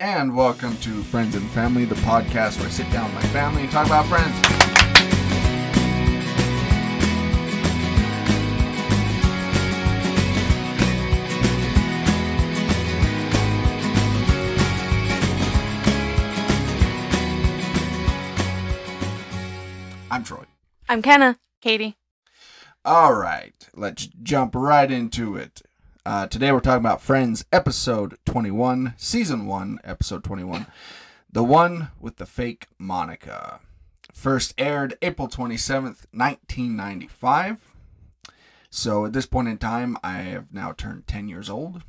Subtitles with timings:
[0.00, 3.64] and welcome to Friends and Family, the podcast where I sit down with my family
[3.64, 4.34] and talk about friends.
[20.10, 20.44] I'm Troy.
[20.88, 21.38] I'm Kenna.
[21.60, 21.98] Katie.
[22.86, 25.60] All right, let's jump right into it.
[26.06, 30.66] Uh, today we're talking about Friends episode 21, season 1, episode 21.
[31.30, 33.60] The one with the fake Monica.
[34.14, 37.58] First aired April 27th, 1995.
[38.70, 41.82] So at this point in time, I have now turned 10 years old.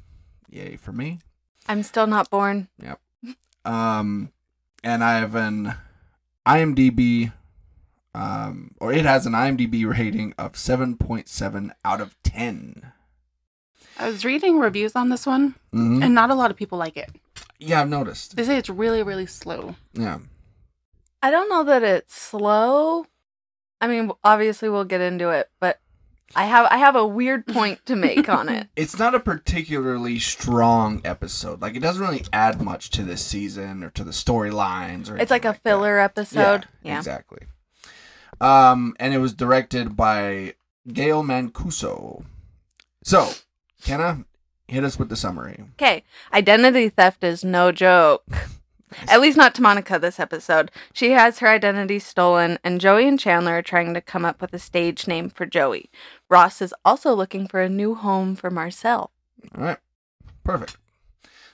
[0.50, 1.20] Yay for me.
[1.70, 2.68] I'm still not born.
[2.84, 3.00] Yep.
[3.64, 4.32] Um,
[4.84, 5.76] and I have an
[6.46, 7.32] IMDb,
[8.14, 12.92] um, or it has an IMDb rating of 7.7 out of 10.
[13.98, 16.04] I was reading reviews on this one, Mhm.
[16.04, 17.10] and not a lot of people like it.
[17.60, 18.36] Yeah, I've noticed.
[18.36, 19.76] They say it's really, really slow.
[19.94, 20.20] Yeah.
[21.22, 23.06] I don't know that it's slow.
[23.80, 25.80] I mean, obviously we'll get into it, but
[26.36, 28.70] I have I have a weird point to make on it.
[28.76, 31.62] It's not a particularly strong episode.
[31.62, 35.30] Like, it doesn't really add much to this season or to the storylines or It's
[35.30, 35.70] like a anything that.
[35.70, 36.68] filler episode.
[36.82, 36.98] Yeah, Yeah.
[36.98, 37.40] exactly.
[38.40, 40.56] Um, and it was directed by
[40.92, 42.24] Gail Mancuso.
[43.04, 43.30] So,
[43.84, 44.26] Kenna,
[44.68, 45.64] hit us with the summary.
[45.74, 46.04] Okay.
[46.34, 48.24] Identity theft is no joke.
[49.08, 50.70] At least not to Monica this episode.
[50.94, 54.54] She has her identity stolen, and Joey and Chandler are trying to come up with
[54.54, 55.90] a stage name for Joey.
[56.30, 59.12] Ross is also looking for a new home for Marcel.
[59.58, 59.78] All right,
[60.44, 60.78] perfect.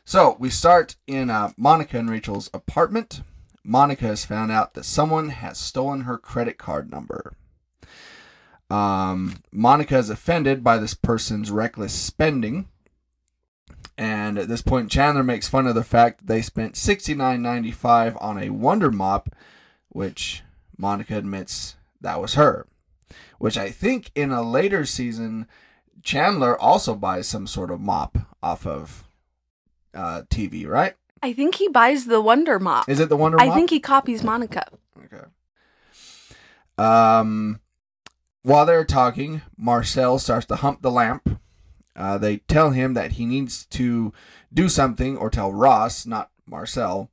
[0.03, 3.21] So we start in uh, Monica and Rachel's apartment.
[3.63, 7.33] Monica has found out that someone has stolen her credit card number.
[8.69, 12.67] Um, Monica is offended by this person's reckless spending.
[13.97, 18.37] And at this point, Chandler makes fun of the fact that they spent $69.95 on
[18.37, 19.29] a Wonder Mop,
[19.89, 20.43] which
[20.77, 22.67] Monica admits that was her.
[23.39, 25.47] Which I think in a later season,
[26.03, 29.03] Chandler also buys some sort of mop off of
[29.93, 30.93] uh, TV, right?
[31.23, 32.87] I think he buys the Wonder Mop.
[32.87, 33.55] Is it the Wonder I Mop?
[33.55, 34.63] think he copies Monica.
[35.05, 35.23] Okay.
[36.77, 37.59] Um,
[38.47, 41.41] while they're talking, Marcel starts to hump the lamp.
[41.97, 44.13] Uh, they tell him that he needs to
[44.53, 47.09] do something, or tell Ross, not Marcel,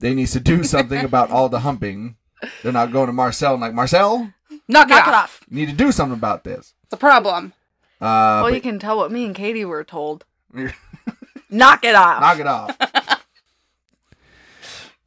[0.00, 2.16] they needs to do something about all the humping.
[2.62, 4.32] They're not going to Marcel and like Marcel,
[4.66, 5.14] Knock, Knock it, it off.
[5.14, 5.40] off.
[5.48, 6.74] you need to do something about this.
[6.84, 7.52] It's a problem.
[8.00, 10.24] Uh, well, but- you can tell what me and Katie were told.
[11.48, 12.20] Knock it off.
[12.20, 12.70] knock it off.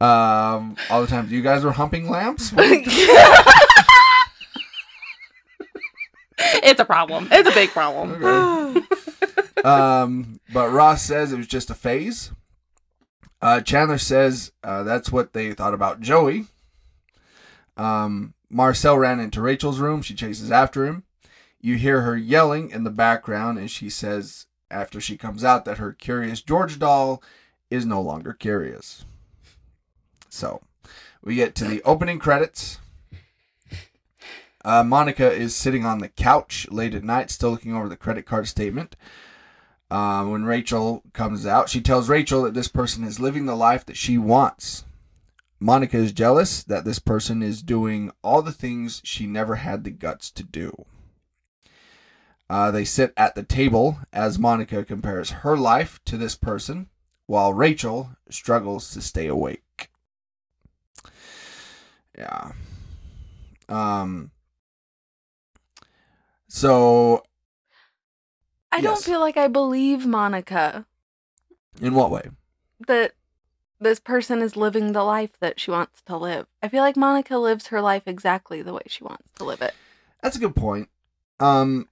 [0.00, 1.28] um, all the time.
[1.28, 2.52] You guys were humping lamps.
[6.38, 7.28] It's a problem.
[7.30, 8.22] It's a big problem.
[8.22, 8.80] Okay.
[9.64, 12.30] um, but Ross says it was just a phase.
[13.40, 16.46] Uh, Chandler says uh, that's what they thought about Joey.
[17.76, 20.02] Um, Marcel ran into Rachel's room.
[20.02, 21.04] She chases after him.
[21.60, 25.78] You hear her yelling in the background, and she says after she comes out that
[25.78, 27.22] her curious George doll
[27.70, 29.04] is no longer curious.
[30.28, 30.62] So
[31.22, 32.78] we get to the opening credits.
[34.66, 38.26] Uh, Monica is sitting on the couch late at night, still looking over the credit
[38.26, 38.96] card statement.
[39.88, 43.86] Uh, when Rachel comes out, she tells Rachel that this person is living the life
[43.86, 44.84] that she wants.
[45.60, 49.92] Monica is jealous that this person is doing all the things she never had the
[49.92, 50.84] guts to do.
[52.50, 56.88] Uh, they sit at the table as Monica compares her life to this person,
[57.26, 59.90] while Rachel struggles to stay awake.
[62.18, 62.50] Yeah.
[63.68, 64.32] Um.
[66.56, 67.22] So,
[68.72, 70.86] I don't feel like I believe Monica
[71.82, 72.30] in what way?
[72.86, 73.12] that
[73.78, 76.46] this person is living the life that she wants to live.
[76.62, 79.74] I feel like Monica lives her life exactly the way she wants to live it.
[80.22, 80.88] That's a good point.
[81.40, 81.88] Um,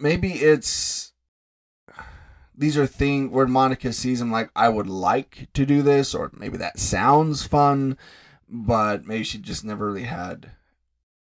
[0.00, 1.12] maybe it's
[2.52, 6.32] these are things where Monica sees him like I would like to do this, or
[6.34, 7.96] maybe that sounds fun,
[8.48, 10.50] but maybe she just never really had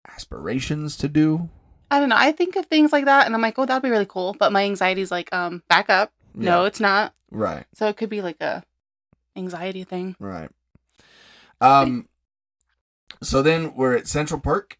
[0.08, 1.50] aspirations to do.
[1.96, 2.18] I don't know.
[2.18, 4.36] I think of things like that, and I'm like, oh, that'd be really cool.
[4.38, 6.12] But my anxiety's like, um, back up.
[6.34, 7.14] No, it's not.
[7.32, 8.64] Right, So it could be like a
[9.38, 10.18] anxiety thing.
[10.20, 10.50] right.
[11.62, 12.10] Um,
[13.24, 14.78] so then we're at Central Perk.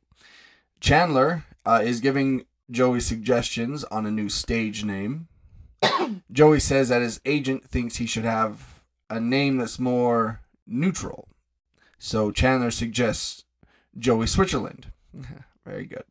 [0.82, 5.30] Chandler uh, is giving Joey suggestions on a new stage name.
[6.32, 11.30] Joey says that his agent thinks he should have a name that's more neutral.
[11.98, 13.46] So Chandler suggests
[13.98, 14.92] Joey Switzerland.
[15.66, 16.04] Very good.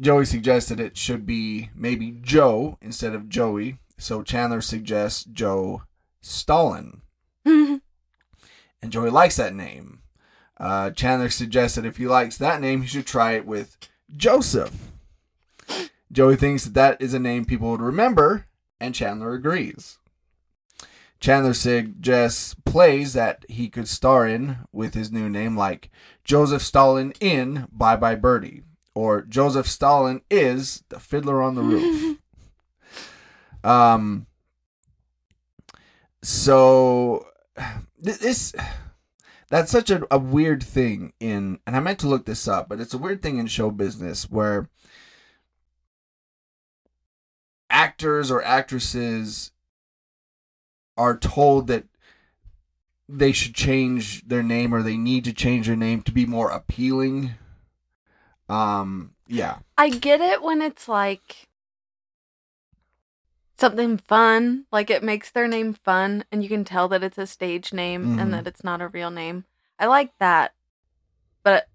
[0.00, 3.78] Joey suggested it should be maybe Joe instead of Joey.
[3.98, 5.82] So Chandler suggests Joe
[6.20, 7.02] Stalin.
[8.80, 10.02] And Joey likes that name.
[10.56, 13.76] Uh, Chandler suggests that if he likes that name, he should try it with
[14.16, 14.92] Joseph.
[16.10, 18.46] Joey thinks that that is a name people would remember,
[18.80, 19.98] and Chandler agrees.
[21.20, 25.90] Chandler suggests plays that he could star in with his new name, like
[26.24, 28.62] Joseph Stalin in Bye Bye Birdie,
[28.98, 32.18] or Joseph Stalin is the Fiddler on the Roof.
[33.64, 34.26] um.
[36.20, 37.24] So
[38.00, 38.52] this
[39.50, 42.80] that's such a, a weird thing in and i meant to look this up but
[42.80, 44.68] it's a weird thing in show business where
[47.70, 49.52] actors or actresses
[50.96, 51.84] are told that
[53.08, 56.50] they should change their name or they need to change their name to be more
[56.50, 57.34] appealing
[58.48, 61.48] um yeah I get it when it's like
[63.58, 67.26] something fun, like it makes their name fun and you can tell that it's a
[67.26, 68.20] stage name Mhm.
[68.22, 69.44] and that it's not a real name.
[69.78, 70.54] I like that.
[71.42, 71.68] But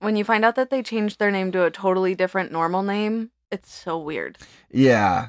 [0.00, 3.30] when you find out that they changed their name to a totally different normal name,
[3.50, 4.38] it's so weird.
[4.70, 5.28] yeah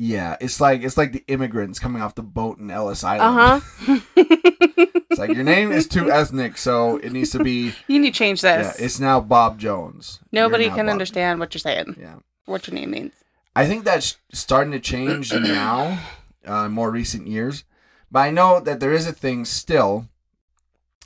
[0.00, 4.86] yeah it's like it's like the immigrants coming off the boat in ellis island Uh-huh.
[5.18, 8.18] it's like your name is too ethnic so it needs to be you need to
[8.18, 8.80] change yeah this.
[8.80, 12.16] it's now bob jones Nobody can Bob- understand what you're saying, yeah
[12.48, 13.12] what your name means.
[13.54, 16.00] I think that's starting to change now,
[16.44, 17.64] uh, more recent years.
[18.10, 20.08] But I know that there is a thing still.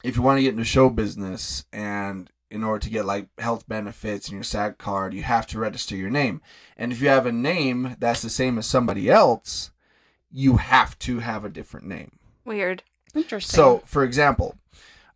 [0.04, 3.66] If you want to get into show business, and in order to get like health
[3.68, 6.40] benefits and your SAG card, you have to register your name.
[6.76, 9.70] And if you have a name that's the same as somebody else,
[10.30, 12.18] you have to have a different name.
[12.44, 12.82] Weird.
[13.14, 13.56] Interesting.
[13.56, 14.56] So, for example,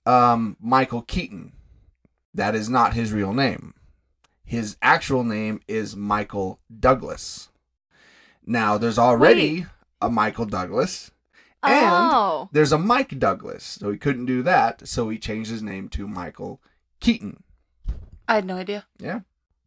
[0.04, 1.52] um, Michael Keaton,
[2.34, 3.74] that is not his real name.
[4.44, 7.48] His actual name is Michael Douglas.
[8.44, 9.66] Now, there's already
[10.00, 11.10] a Michael Douglas,
[11.62, 12.48] And- oh.
[12.52, 16.06] there's a Mike Douglas, so he couldn't do that, so he changed his name to
[16.06, 16.60] Michael
[17.00, 17.42] Keaton.
[18.28, 18.86] I had no idea.
[18.98, 19.20] Yeah.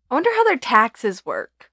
[0.09, 1.71] I wonder how their taxes work.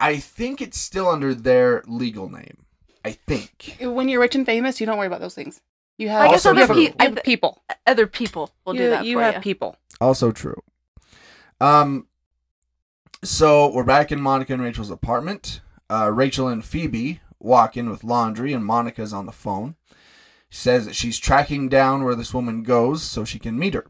[0.00, 2.64] I think it's still under their legal name.
[3.08, 3.76] I think.
[3.80, 5.60] When you're rich and famous, you don't worry about those things.
[5.96, 7.62] You have I guess other, you have, have people.
[7.86, 9.40] Other people will you do that you for have you.
[9.40, 9.76] people.
[10.00, 10.62] Also true.
[11.60, 12.06] Um,
[13.24, 15.60] so we're back in Monica and Rachel's apartment.
[15.90, 19.74] Uh, Rachel and Phoebe walk in with laundry, and Monica's on the phone.
[20.50, 23.86] She says that she's tracking down where this woman goes so she can meet her.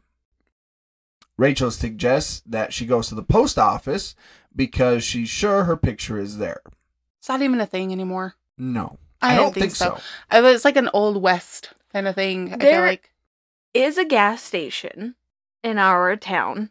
[1.37, 4.15] Rachel suggests that she goes to the post office
[4.55, 6.63] because she's sure her picture is there.
[7.19, 8.35] It's not even a thing anymore.
[8.57, 9.99] No, I, I, don't think, so.
[10.31, 12.53] I was- It's like an old west kind of thing.
[12.55, 13.11] I feel like
[13.75, 15.15] Is a gas station
[15.63, 16.71] in our town.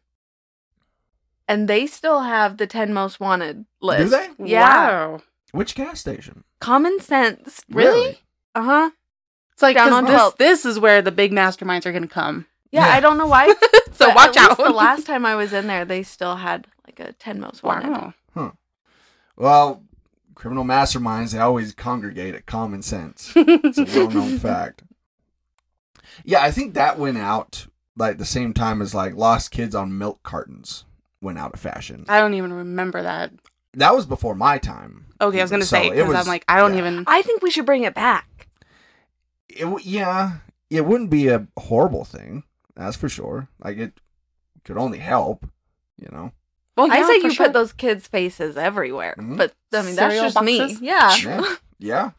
[1.47, 4.03] And they still have the 10 most wanted list.
[4.03, 4.29] Do they?
[4.51, 5.07] Yeah.
[5.07, 5.21] Wow.
[5.51, 6.43] Which gas station?
[6.59, 7.61] Common sense.
[7.69, 8.19] Really?
[8.53, 8.89] Uh huh.
[9.53, 10.37] It's like Down 'cause on this, 12th.
[10.37, 12.45] this is where the big masterminds are going to come.
[12.71, 12.93] Yeah, Yeah.
[12.93, 13.53] I don't know why.
[13.93, 14.59] So but watch at out.
[14.59, 17.63] least The last time I was in there, they still had like a 10 most
[17.63, 18.13] wanted.
[18.35, 18.53] Wow.
[19.35, 19.81] Well,
[20.37, 23.33] criminal masterminds they always congregate at common sense.
[23.35, 24.83] It's a well-known fact.
[26.23, 29.97] Yeah, I think that went out like the same time as like lost kids on
[29.97, 30.85] milk cartons
[31.21, 32.05] went out of fashion.
[32.07, 33.31] I don't even remember that.
[33.73, 35.07] That was before my time.
[35.19, 36.79] Okay, I was going to So say it because was- I'm like I don't yeah.
[36.79, 37.03] even.
[37.07, 38.47] I think we should bring it back.
[39.49, 40.37] It, w- yeah,
[40.69, 42.43] it wouldn't be a horrible thing.
[42.75, 43.47] That's for sure.
[43.63, 43.99] Like it
[44.63, 45.47] could only help,
[45.97, 46.31] you know.
[46.77, 47.47] Well, I say you sure.
[47.47, 49.15] put those kids' faces everywhere.
[49.17, 49.35] Mhm.
[49.37, 50.59] But I mean, that's Cereal just me.
[50.59, 50.81] boxes?
[50.81, 51.15] Yeah.
[51.17, 52.09] Yeah, yeah.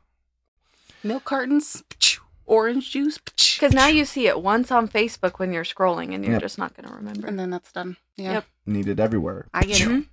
[1.04, 1.82] milk cartons,
[2.44, 6.34] orange juice, Because now you see it once on Facebook when you're scrolling and you're
[6.34, 6.42] Yep.
[6.42, 7.26] just not going to remember.
[7.28, 7.96] and then that's done.
[8.16, 8.44] Yeah, Yep.
[8.66, 9.46] Needed everywhere.
[9.54, 10.04] I get it.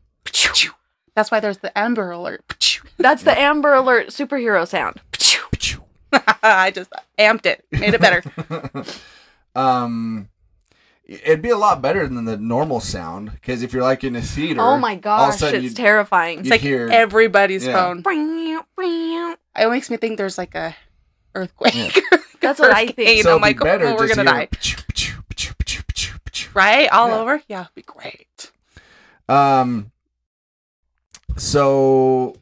[1.16, 2.82] That's why there's the Amber Alert.
[2.98, 5.02] That's the Amber Alert superhero sound.
[6.44, 8.22] I just amped it, made it better.
[9.56, 10.28] um,
[11.08, 14.22] it'd be a lot better than the normal sound because if you're like in a
[14.22, 16.40] theater, Oh my all of a gosh, it's you'd- terrifying.
[16.40, 17.74] It's like hear- everybody's Yeah.
[17.74, 18.04] phone.
[19.58, 20.76] It makes me think there's like a
[21.36, 21.76] earthquake.
[21.76, 21.92] Yeah.
[22.42, 23.24] That's what I think.
[23.24, 24.48] So I'm it'd like, be better oh, we're gonna die.
[26.54, 26.88] Right?
[26.90, 27.18] All Yeah.
[27.20, 27.42] over?
[27.48, 28.52] Yeah, it'd be great.
[29.28, 29.92] Um,
[31.38, 32.36] so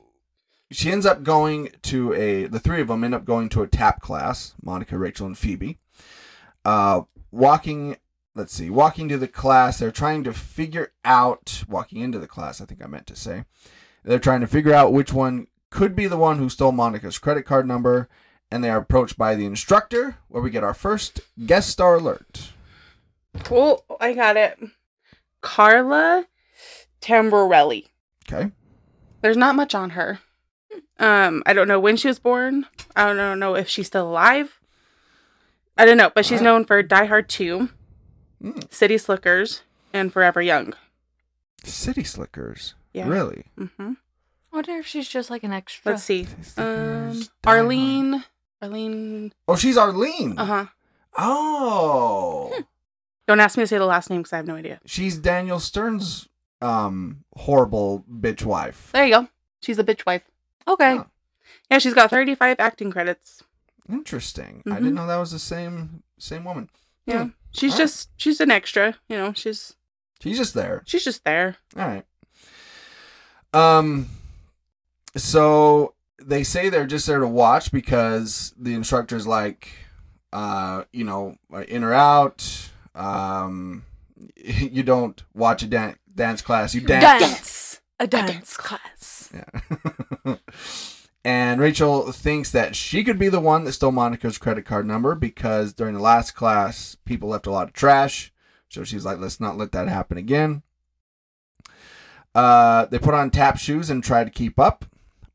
[0.71, 2.45] she ends up going to a.
[2.45, 4.53] The three of them end up going to a tap class.
[4.61, 5.77] Monica, Rachel, and Phoebe.
[6.65, 7.01] Uh,
[7.31, 7.97] walking.
[8.35, 8.69] Let's see.
[8.69, 11.63] Walking to the class, they're trying to figure out.
[11.67, 13.45] Walking into the class, I think I meant to say.
[14.03, 17.43] They're trying to figure out which one could be the one who stole Monica's credit
[17.43, 18.09] card number,
[18.51, 22.53] and they are approached by the instructor, where we get our first guest star alert.
[23.43, 23.83] Cool.
[23.99, 24.59] I got it.
[25.41, 26.27] Carla
[27.01, 27.87] Tamburrelli.
[28.27, 28.51] Okay.
[29.21, 30.19] There's not much on her.
[30.99, 32.65] Um, I don't know when she was born.
[32.95, 34.59] I don't know if she's still alive.
[35.77, 36.43] I don't know, but she's Alright.
[36.43, 37.69] known for Die Hard 2,
[38.43, 38.73] Mm.
[38.73, 39.61] City Slickers,
[39.93, 40.73] and Forever Young.
[41.63, 42.75] City Slickers.
[42.93, 43.07] Yeah.
[43.07, 43.45] Really?
[43.57, 43.93] hmm
[44.51, 45.93] I wonder if she's just like an extra.
[45.93, 46.27] Let's see.
[46.57, 47.59] Um, Slickers, Die Hard.
[47.59, 48.23] Arlene.
[48.61, 49.33] Arlene.
[49.47, 50.37] Oh, she's Arlene.
[50.37, 50.65] Uh huh.
[51.17, 52.63] Oh.
[53.27, 54.79] Don't ask me to say the last name because I have no idea.
[54.85, 56.27] She's Daniel Stern's
[56.61, 58.89] um horrible bitch wife.
[58.93, 59.27] There you go.
[59.61, 60.23] She's a bitch wife.
[60.67, 60.97] Okay.
[60.97, 61.03] Huh.
[61.71, 63.41] Yeah, she's got 35 acting credits.
[63.89, 64.61] Interesting.
[64.65, 64.75] I Mhm.
[64.77, 66.69] didn't know that was the same same woman.
[67.05, 67.23] Yeah.
[67.25, 67.29] Hmm.
[67.53, 67.83] She's Alright.
[67.87, 69.75] just she's an extra, you know, she's
[70.21, 70.83] She's just there.
[70.85, 71.57] she's just there.
[71.77, 72.05] All right.
[73.53, 74.09] Um
[75.15, 79.69] so they say they're just there to watch because the instructor's like
[80.31, 81.35] uh you know,
[81.67, 82.69] in or out.
[82.95, 83.85] Um
[84.35, 87.19] you don't watch a dan- dance class, you dance.
[87.21, 87.79] Dance.
[87.99, 89.31] A dance class.
[89.33, 90.35] Yeah.
[91.23, 95.15] and Rachel thinks that she could be the one that stole Monica's credit card number
[95.15, 98.33] because during the last class, people left a lot of trash.
[98.69, 100.63] So she's like, let's not let that happen again.
[102.35, 104.85] Uh, they put on tap shoes and try to keep up.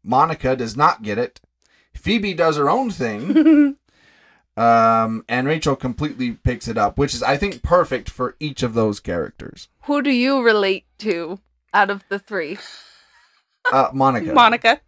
[0.03, 1.41] Monica does not get it.
[1.95, 3.77] Phoebe does her own thing.
[4.59, 8.75] Um, and Rachel completely picks it up, which is, I think, perfect for each of
[8.75, 9.69] those characters.
[9.85, 11.39] Who do you relate to
[11.73, 12.59] out of the three?
[13.73, 14.33] Uh, Monica.
[14.33, 14.81] Monica.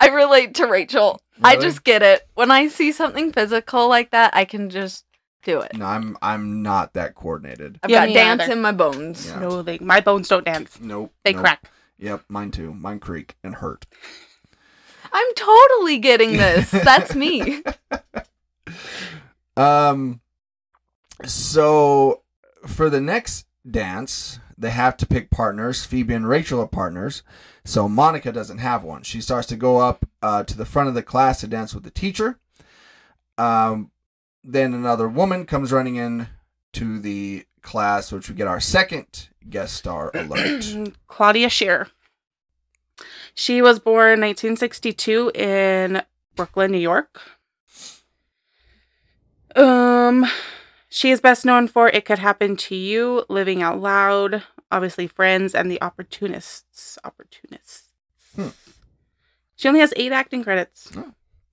[0.00, 1.20] I relate to Rachel.
[1.42, 2.22] I just get it.
[2.34, 5.04] When I see something physical like that, I can just
[5.42, 5.74] do it.
[5.76, 7.78] No, I'm I'm not that coordinated.
[7.82, 8.52] I've Yeah, got dance neither.
[8.52, 9.26] in my bones.
[9.26, 9.40] Yeah.
[9.40, 10.78] No, they my bones don't dance.
[10.80, 11.12] Nope.
[11.24, 11.40] They nope.
[11.42, 11.70] crack.
[11.98, 12.72] Yep, mine too.
[12.74, 13.86] Mine creak and hurt.
[15.12, 16.70] I'm totally getting this.
[16.70, 17.62] That's me.
[19.56, 20.20] Um
[21.24, 22.22] so
[22.66, 25.84] for the next dance, they have to pick partners.
[25.84, 27.22] Phoebe and Rachel are partners.
[27.66, 29.02] So Monica doesn't have one.
[29.02, 31.84] She starts to go up uh, to the front of the class to dance with
[31.84, 32.38] the teacher.
[33.36, 33.90] Um,
[34.42, 36.28] then another woman comes running in
[36.72, 40.64] to the class, which we get our second guest star alert.
[41.08, 41.88] Claudia Shear.
[43.34, 46.02] She was born 1962 in
[46.36, 47.20] Brooklyn, New York.
[49.56, 50.26] Um,
[50.88, 54.44] she is best known for "It Could Happen to You," "Living Out Loud,"
[54.74, 57.88] obviously "Friends," and "The Opportunists." Opportunists.
[58.36, 58.48] Hmm.
[59.56, 60.90] She only has eight acting credits.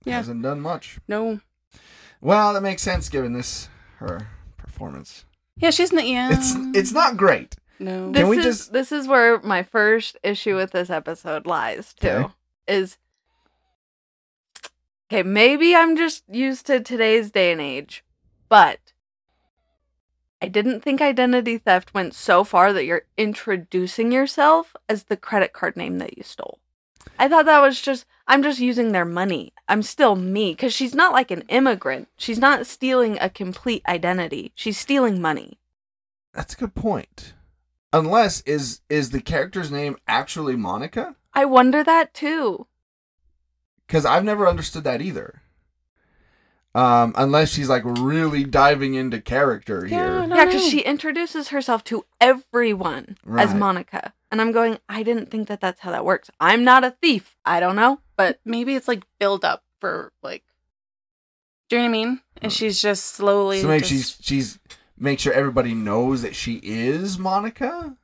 [0.04, 0.16] Yeah.
[0.16, 0.98] Hasn't done much.
[1.06, 1.40] No.
[2.20, 4.26] Well, that makes sense given this her
[4.56, 5.24] performance.
[5.56, 6.06] Yeah, she's not.
[6.06, 6.30] Yeah.
[6.32, 7.56] It's it's not great.
[7.78, 8.10] No.
[8.10, 11.94] This Can we is just- this is where my first issue with this episode lies
[11.94, 12.08] too.
[12.08, 12.32] Okay.
[12.68, 12.96] Is
[15.12, 18.04] okay, maybe I'm just used to today's day and age,
[18.48, 18.78] but
[20.42, 25.52] I didn't think identity theft went so far that you're introducing yourself as the credit
[25.52, 26.58] card name that you stole.
[27.16, 29.52] I thought that was just I'm just using their money.
[29.68, 32.08] I'm still me cuz she's not like an immigrant.
[32.16, 34.50] She's not stealing a complete identity.
[34.56, 35.60] She's stealing money.
[36.34, 37.34] That's a good point.
[37.92, 41.14] Unless is is the character's name actually Monica?
[41.32, 42.66] I wonder that too.
[43.86, 45.41] Because I've never understood that either.
[46.74, 50.34] Um, unless she's like really diving into character Yeah, here.
[50.36, 54.14] Yeah, because she introduces herself to everyone as Monica.
[54.30, 56.30] And I'm going, I didn't think that that's how that works.
[56.40, 57.36] I'm not a thief.
[57.44, 58.00] I don't know.
[58.16, 60.44] But maybe it's like build up for like.
[61.68, 62.20] Do you know what I mean?
[62.40, 63.60] And she's just slowly.
[63.60, 64.58] So maybe just- she's she's
[64.98, 67.96] make sure everybody knows that she is Monica.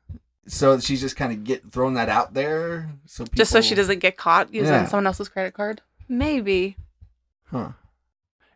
[0.47, 2.91] So she's just kind of get throwing that out there.
[3.07, 4.87] So people, just so she doesn't get caught using Yeah.
[4.87, 5.81] someone else's credit card.
[6.09, 6.77] maybe.
[7.51, 7.71] Huh.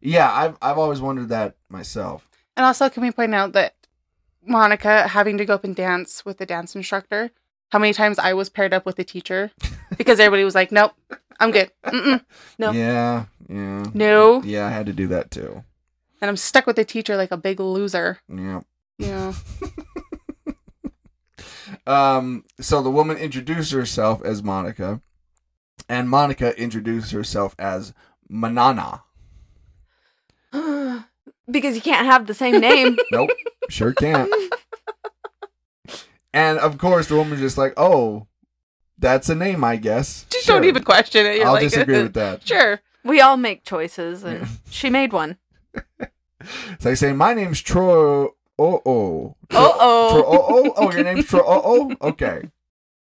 [0.02, 2.28] Yeah, I've I've always wondered that myself.
[2.56, 3.75] And also, can we point out that
[4.44, 7.30] Monica having to go up and dance with the dance instructor?
[7.71, 9.50] How many times I was paired up with the teacher
[9.97, 10.92] because everybody was like, "Nope,
[11.40, 11.71] I'm good.
[11.87, 12.23] Mm-mm,
[12.59, 12.73] No.
[12.73, 13.85] Yeah, yeah.
[13.94, 15.62] no," Yeah, I had to do that too.
[16.21, 18.18] and I'm stuck with the teacher like a big loser.
[18.28, 18.61] Yeah.
[18.99, 19.32] Yeah,
[21.87, 25.00] Um, so the woman introduced herself as Monica,
[25.88, 27.92] and Monica introduced herself as
[28.28, 29.02] Manana.
[31.51, 32.97] Because you can't have the same name.
[33.13, 33.31] Nope,
[33.69, 34.31] sure can't.
[36.35, 38.27] And of course, the woman's just like, "Oh,
[38.99, 40.57] that's a name, I guess." just Sure.
[40.57, 41.37] don't even question it.
[41.37, 42.47] You're I'll like, disagree with that.
[42.49, 42.81] Sure.
[43.05, 45.37] we all make choices, and she made one.
[46.81, 48.27] So I say, "My name's Troy."
[48.59, 49.37] Oh oh.
[49.51, 50.11] Uh oh.
[50.11, 50.73] Tro- oh oh.
[50.77, 51.41] Oh, your name's Troy.
[51.45, 52.09] Oh oh.
[52.09, 52.51] Okay.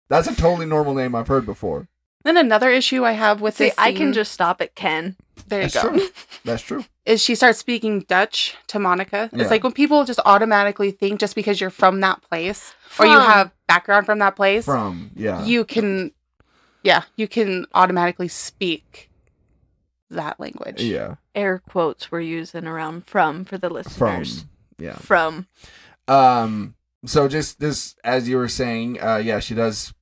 [0.08, 1.88] That's a totally normal name I've heard before.
[2.24, 5.16] Then another issue I have with See, this I can scene- just stop at Ken.
[5.46, 5.90] there you That's go.
[5.90, 6.08] true.
[6.44, 6.84] That's true.
[7.06, 9.30] Is she starts speaking Dutch to Monica?
[9.32, 9.42] Yeah.
[9.42, 13.14] It's like when people just automatically think just because you're from that place or you
[13.14, 13.22] From.
[13.22, 15.44] have background from that place, From yeah.
[15.44, 16.12] you can
[16.82, 19.10] Yeah, you can automatically speak
[20.10, 20.82] that language.
[20.82, 21.16] Yeah.
[21.34, 23.74] Air quotes we're using around from for the From.
[23.76, 24.44] listeners.
[24.78, 24.94] Yeah.
[24.96, 25.46] From.
[26.08, 26.74] Um.
[27.06, 29.92] So just this, as you were saying, uh, yeah, she does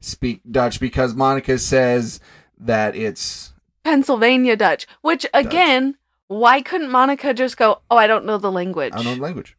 [0.00, 2.20] speak Dutch because Monica says
[2.58, 3.52] that it's
[3.84, 4.86] Pennsylvania Dutch.
[5.02, 5.96] Which again,
[6.28, 8.92] why couldn't Monica just go, Oh, I don't know the language?
[8.96, 9.56] unknown language.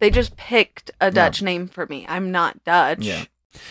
[0.00, 2.06] They just picked a Dutch name for me.
[2.08, 3.00] I'm not Dutch.
[3.00, 3.24] Yeah.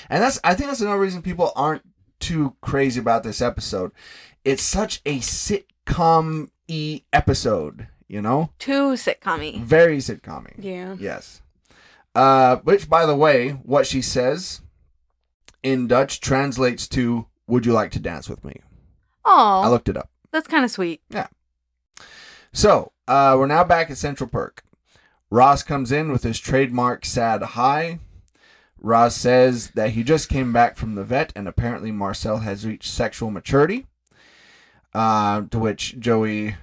[0.09, 1.83] And that's I think that's another reason people aren't
[2.19, 3.91] too crazy about this episode.
[4.43, 8.51] It's such a sitcom y episode, you know?
[8.59, 10.95] Too sitcom Very sitcom Yeah.
[10.99, 11.41] Yes.
[12.15, 14.61] Uh, which, by the way, what she says
[15.71, 18.61] in Dutch translates to "Would you like to dance with me?"
[19.25, 20.09] Oh, I looked it up.
[20.31, 21.01] that's kind of sweet.
[21.09, 21.27] Yeah.
[22.53, 24.63] So uh, we're now back at Central Perk.
[25.29, 27.99] Ross comes in with his trademark sad hi.
[28.79, 32.89] Ross says that he just came back from the vet and apparently Marcel has reached
[32.89, 33.87] sexual maturity.
[34.93, 36.55] Uh, to which Joey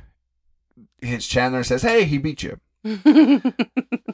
[1.03, 2.59] hits Chandler and says, Hey, he beat you.
[2.83, 3.55] and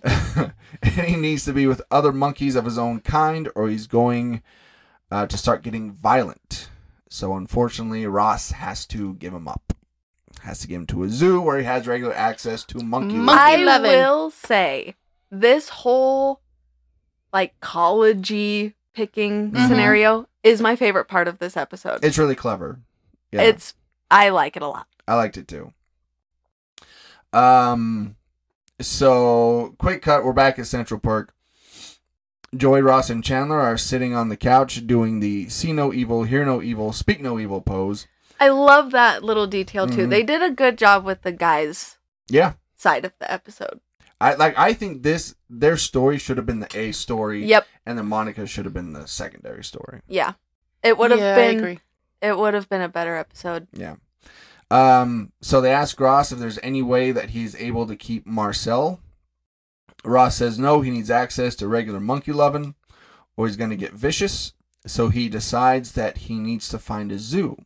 [0.85, 4.43] he needs to be with other monkeys of his own kind or he's going
[5.11, 6.69] uh, to start getting violent.
[7.09, 9.73] So unfortunately, Ross has to give him up.
[10.43, 13.17] Has to give him to a zoo where he has regular access to monkey.
[13.17, 13.67] Monkey I loving.
[13.67, 13.91] loving.
[13.91, 14.95] will say
[15.31, 16.41] this whole
[17.33, 19.69] like collegey picking Mhm.
[19.69, 22.05] scenario is my favorite part of this episode.
[22.05, 22.81] It's really clever.
[23.33, 23.75] Yeah, It's
[24.11, 24.87] I like it a lot.
[25.07, 25.73] I liked it too.
[27.33, 28.17] Um,
[28.81, 30.25] so quick cut.
[30.25, 31.33] We're back at Central Perk.
[32.57, 36.45] Joey, Ross, and Chandler are sitting on the couch doing the "See no evil, hear
[36.45, 38.07] no evil, speak no evil" pose.
[38.41, 40.07] I love that little detail too.
[40.07, 40.11] Mhm.
[40.11, 43.81] They did a good job with the guys' Yeah, side of the episode.
[44.21, 44.59] I like.
[44.59, 47.67] I think this their story should have been the A story, Yep.
[47.87, 50.01] and then Monica should have been the secondary story.
[50.09, 50.33] Yeah.
[50.83, 51.79] It would have Yeah, I been agree.
[52.23, 53.69] it would have been a better episode.
[53.73, 53.97] Yeah.
[54.71, 59.01] Um, so they ask Ross if there's any way that he's able to keep Marcel.
[60.05, 62.75] Ross says no, he needs access to regular monkey loving,
[63.37, 64.53] or he's going to get vicious.
[64.87, 67.57] So he decides that he needs to find a zoo.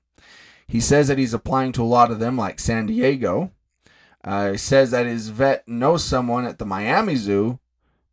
[0.66, 3.52] He says that he's applying to a lot of them, like San Diego.
[4.24, 7.58] Uh, he says that his vet knows someone at the Miami Zoo,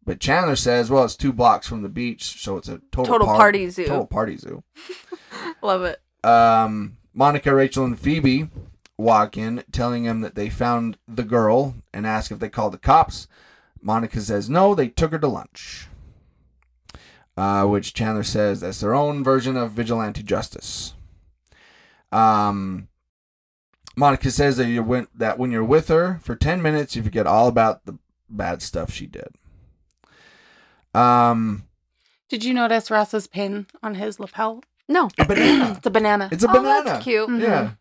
[0.06, 3.28] but Chandler says, well, it's two blocks from the beach, so it's a total, Total
[3.28, 3.86] par- party zoo.
[3.86, 4.64] Total party zoo
[5.64, 6.02] Love it.
[6.26, 8.50] um, Monica, Rachel, and Phoebe
[8.98, 12.78] walk in, telling him that they found the girl and ask if they called the
[12.78, 13.28] cops.
[13.82, 15.88] Monica says no, they took her to lunch.
[17.38, 20.94] Uh, which Chandler says that's their own version of vigilante justice.
[22.12, 22.90] Um,
[23.96, 27.26] Monica says that you went that when you're with her for ten minutes, you forget
[27.26, 27.98] all about the
[28.30, 29.30] bad stuff she did.
[30.94, 31.64] Um,
[32.30, 34.64] Did you notice Ross's pin on his lapel?
[34.88, 35.10] No.
[35.18, 35.76] a banana.
[35.78, 36.30] It's a banana.
[36.32, 36.84] It's a oh, banana.
[36.84, 37.30] that's cute.
[37.30, 37.42] Mhm.
[37.42, 37.72] Yeah.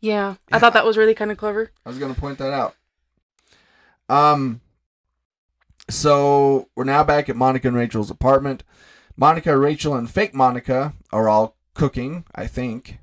[0.00, 1.72] yeah, I thought that was really kind of clever.
[1.84, 2.74] I was gonna point that out.
[4.08, 4.60] Um.
[5.90, 8.62] So we're now back at Monica and Rachel's apartment.
[9.16, 12.24] Monica, Rachel, and fake Monica are all cooking.
[12.34, 12.98] I think.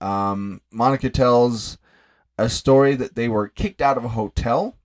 [0.00, 1.78] Um, Monica tells
[2.38, 4.76] a story that they were kicked out of a hotel.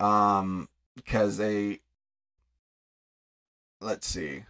[0.00, 1.80] Um, because they.
[3.80, 4.44] Let's see.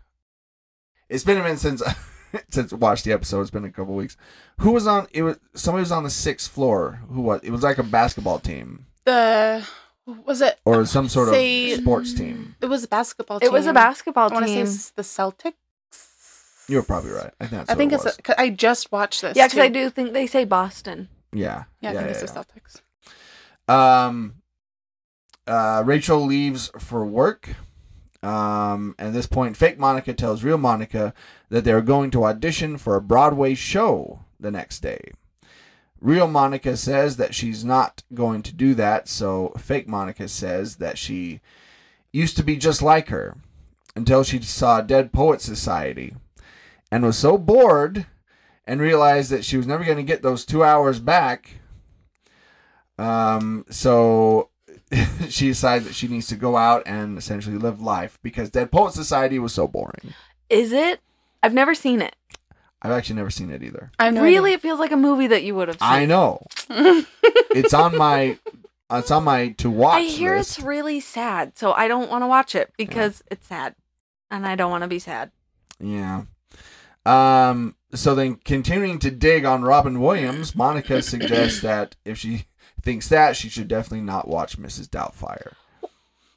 [1.09, 1.83] It's been a minute since
[2.49, 3.43] since watched the episode.
[3.43, 4.17] It's been a couple weeks.
[4.61, 5.07] Who was on?
[5.13, 7.01] It was somebody was on the sixth floor.
[7.11, 7.41] Who was?
[7.43, 9.67] It was like a basketball team The
[10.07, 10.59] was it?
[10.65, 12.55] or some sort Say- of sports team.
[12.61, 13.41] It was a basketball.
[13.41, 13.47] team.
[13.49, 14.93] It was a basketball I want to say team.
[14.97, 15.55] the Celtics.
[16.69, 17.31] You're probably right.
[17.41, 18.19] I think I think what it's.
[18.19, 18.35] it was.
[18.39, 19.37] I just watched this.
[19.37, 21.09] Yeah, because I do think they say Boston.
[21.33, 21.65] yeah.
[21.81, 22.45] Yeah, I think it's yeah, the
[23.69, 23.73] Celtics.
[24.07, 24.35] Um,
[25.47, 27.51] uh, Rachel leaves for work.
[28.23, 31.13] Um, and at this point, fake Monica tells real Monica
[31.51, 35.13] that they're going to audition for a Broadway show the next day.
[36.05, 40.99] Real Monica says that she's not going to do that, so fake Monica says that
[40.99, 41.41] she
[42.13, 43.39] used to be just like her
[43.97, 46.15] until she saw Dead Poet Society
[46.93, 48.05] and was so bored
[48.67, 51.53] and realized that she was never going to get those two hours back.
[52.99, 54.51] Um, so
[55.31, 58.93] she decides that she needs to go out and essentially live life because Dead Poet
[58.93, 60.13] Society was so boring.
[60.51, 61.01] Is it?
[61.43, 62.15] I've never seen it.
[62.85, 63.91] I've actually never seen it either.
[63.99, 64.23] I know.
[64.23, 65.89] really, it feels like a movie that you would have seen.
[65.89, 68.39] I know it's on my
[68.91, 69.97] it's on my to watch.
[69.97, 70.59] I hear list.
[70.59, 73.75] it's really sad, so I don't want to watch it because it's sad,
[74.31, 75.31] and I don't want to be sad.
[75.81, 76.25] Yeah.
[77.07, 77.75] Um.
[77.95, 82.45] So then, continuing to dig on Robin Williams, Monica suggests that if she
[82.83, 84.89] thinks that, she should definitely not watch Mrs.
[84.89, 85.55] Doubtfire.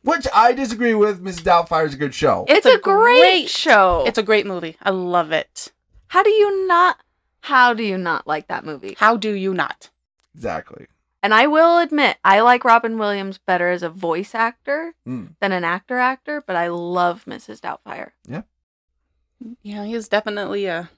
[0.04, 1.22] Which I disagree with.
[1.22, 1.42] Mrs.
[1.42, 2.46] Doubtfire is a good show.
[2.48, 4.06] It's, a a great, great- show.
[4.08, 4.78] It's a great movie.
[4.82, 5.74] I love it.
[6.10, 6.98] How do you not?
[7.42, 8.96] How do you not like that movie?
[8.98, 9.90] How do you not?
[10.36, 10.88] Exactly.
[11.24, 15.36] And I will admit, I like Robin Williams better as a voice actor Mm.
[15.40, 17.60] than an actor actor, but I love Mrs.
[17.60, 18.12] Doubtfire.
[18.28, 18.44] Yeah,
[19.62, 20.90] Yeah, he's definitely a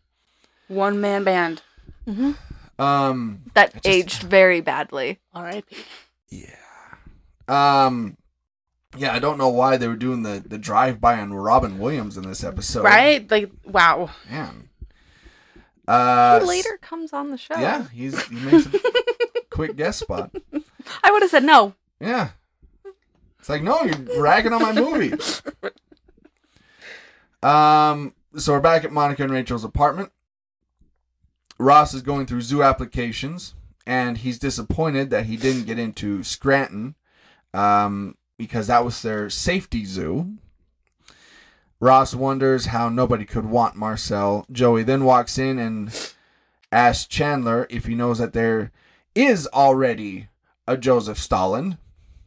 [0.67, 1.61] one man band.
[2.05, 2.31] hmm
[2.77, 3.43] Um.
[3.53, 5.19] That just- aged very badly.
[5.33, 5.75] R.I.P.
[6.29, 6.55] Yeah.
[7.47, 8.17] Um.
[8.97, 12.17] Yeah, I don't know why they were doing the the drive by on Robin Williams
[12.17, 12.83] in this episode.
[12.83, 13.29] right?
[13.29, 14.09] Like, wow.
[14.29, 14.68] Man.
[15.89, 17.55] Uh, he later comes on the show.
[17.57, 18.79] Yeah, he's he makes a
[19.49, 20.31] quick guest spot.
[21.03, 21.73] I would have said no.
[21.99, 22.29] Yeah.
[23.39, 25.13] It's like, no, you're ragging on my movie.
[27.41, 30.11] Um, so we're back at Monica and Rachel's apartment.
[31.57, 36.95] Ross is going through zoo applications, and he's disappointed that he didn't get into Scranton,
[37.53, 40.37] um, because that was their safety zoo.
[41.79, 44.45] Ross wonders how nobody could want Marcel.
[44.51, 46.13] Joey then walks in and
[46.71, 48.71] asks Chandler if he knows that there
[49.15, 50.27] is already
[50.67, 51.77] a Joseph Stalin.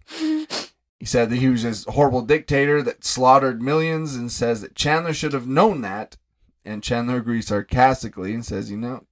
[0.09, 5.13] He said that he was this horrible dictator that slaughtered millions and says that Chandler
[5.13, 6.17] should have known that.
[6.65, 9.05] And Chandler agrees sarcastically and says, You know,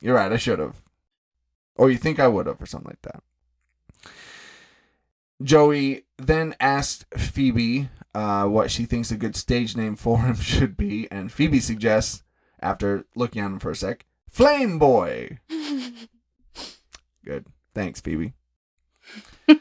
[0.00, 0.82] you're right, I should have.
[1.74, 4.12] Or you think I would have, or something like that.
[5.42, 10.76] Joey then asked Phoebe uh, what she thinks a good stage name for him should
[10.76, 12.22] be, and Phoebe suggests,
[12.60, 15.38] after looking at him for a sec, Flame Boy.
[17.24, 17.46] Good.
[17.74, 18.34] Thanks, Phoebe.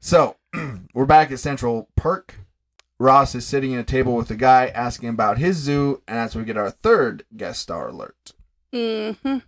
[0.00, 0.36] So,
[0.94, 2.36] we're back at Central Perk.
[3.00, 6.34] Ross is sitting at a table with a guy asking about his zoo, and that's
[6.34, 8.32] when we get our third guest star alert.
[8.72, 9.38] hmm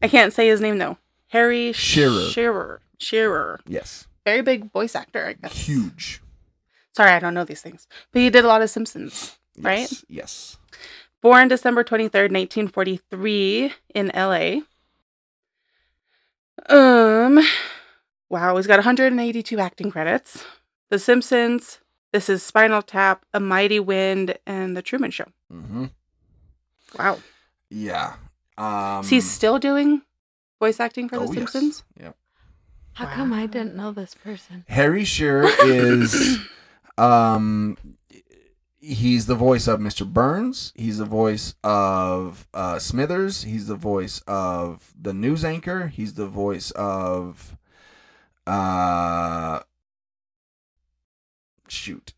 [0.00, 0.96] I can't say his name though.
[1.28, 2.28] Harry Shearer.
[2.30, 2.80] Shearer.
[2.98, 3.60] Shearer.
[3.66, 4.06] Yes.
[4.24, 5.66] Very big voice actor, I guess.
[5.66, 6.22] Huge.
[6.96, 7.86] Sorry, I don't know these things.
[8.10, 9.36] But he did a lot of Simpsons.
[9.60, 9.80] Right?
[9.80, 10.04] Yes.
[10.08, 10.56] Yes.
[11.20, 14.60] Born December 23rd, 1943 in LA.
[16.74, 17.38] Um
[18.30, 20.42] wow, he's got 182 acting credits.
[20.88, 21.80] The Simpsons,
[22.12, 25.26] This is Spinal Tap, A Mighty Wind, and The Truman Show.
[25.52, 25.86] Mm-hmm.
[26.98, 27.18] Wow.
[27.68, 28.14] Yeah.
[28.56, 30.00] Um, Is he still doing
[30.58, 31.34] voice acting for oh, The yes.
[31.34, 31.84] Simpsons?
[32.00, 32.12] Yeah.
[32.94, 34.64] How come I didn't know this person?
[34.68, 36.38] Harry Shearer is
[36.98, 37.76] um
[38.78, 40.06] he's the voice of Mr.
[40.10, 46.14] Burns, he's the voice of uh Smithers, he's the voice of the news anchor, he's
[46.14, 47.56] the voice of
[48.46, 49.60] uh
[51.68, 52.12] shoot.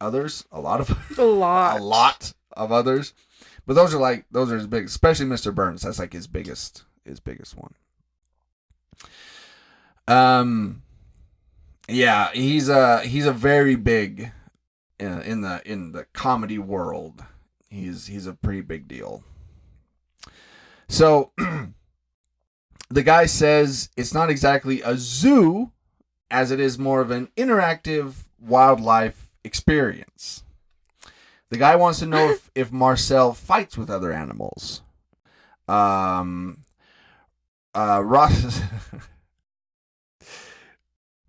[0.00, 1.80] Others, a lot of A lot.
[1.80, 3.14] a lot of others.
[3.66, 5.54] But those are like those are his big, especially Mr.
[5.54, 5.82] Burns.
[5.82, 7.74] That's like his biggest his biggest one.
[10.08, 10.82] Um,
[11.88, 14.32] yeah, he's a he's a very big
[15.00, 17.24] uh, in the in the comedy world.
[17.68, 19.22] He's he's a pretty big deal.
[20.88, 21.32] So
[22.90, 25.72] the guy says it's not exactly a zoo,
[26.30, 30.44] as it is more of an interactive wildlife experience.
[31.50, 34.82] The guy wants to know if, if Marcel fights with other animals.
[35.68, 36.62] Um,
[37.74, 38.60] uh, Ross.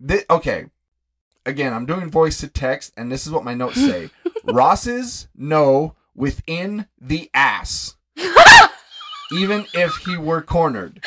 [0.04, 0.66] Thi- okay.
[1.46, 4.10] Again, I'm doing voice to text, and this is what my notes say
[4.44, 7.96] Ross's no within the ass,
[9.32, 11.02] even if he were cornered.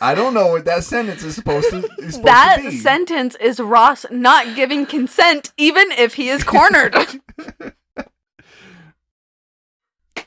[0.00, 2.76] I don't know what that sentence is supposed to, is supposed that to be.
[2.76, 6.94] sentence is Ross not giving consent, even if he is cornered.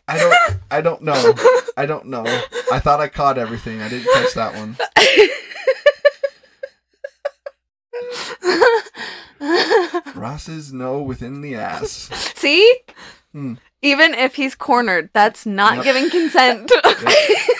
[0.08, 0.36] I don't.
[0.72, 1.34] I don't know.
[1.76, 2.24] I don't know.
[2.72, 3.82] I thought I caught everything.
[3.82, 4.78] I didn't catch that one.
[10.16, 12.10] Ross's no within the ass.
[12.36, 12.76] See?
[13.32, 13.56] Hmm.
[13.82, 15.84] Even if he's cornered, that's not Yep.
[15.84, 16.72] giving consent.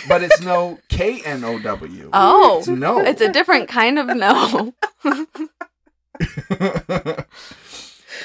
[0.08, 2.10] But it's no K N O W.
[2.14, 3.00] oh, It's no.
[3.00, 4.74] it's a different kind of no.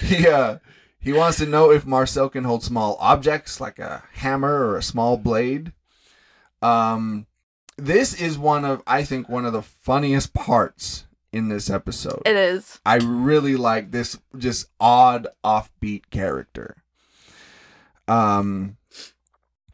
[0.00, 0.58] he uh
[1.02, 4.82] he wants to know if Marcel can hold small objects like a hammer or a
[4.82, 5.72] small blade.
[6.62, 7.26] Um
[7.76, 12.22] this is one of I think one of the funniest parts in this episode.
[12.26, 12.78] It is.
[12.86, 16.76] I really like this just odd offbeat character.
[18.08, 18.76] Um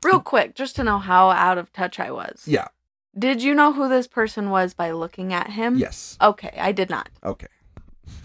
[0.05, 2.45] Real quick, just to know how out of touch I was.
[2.47, 2.69] yeah,
[3.19, 5.77] Did you know who this person was by looking at him?
[5.77, 6.17] yes.
[6.23, 7.09] Okay, I did not.
[7.25, 7.49] Okay.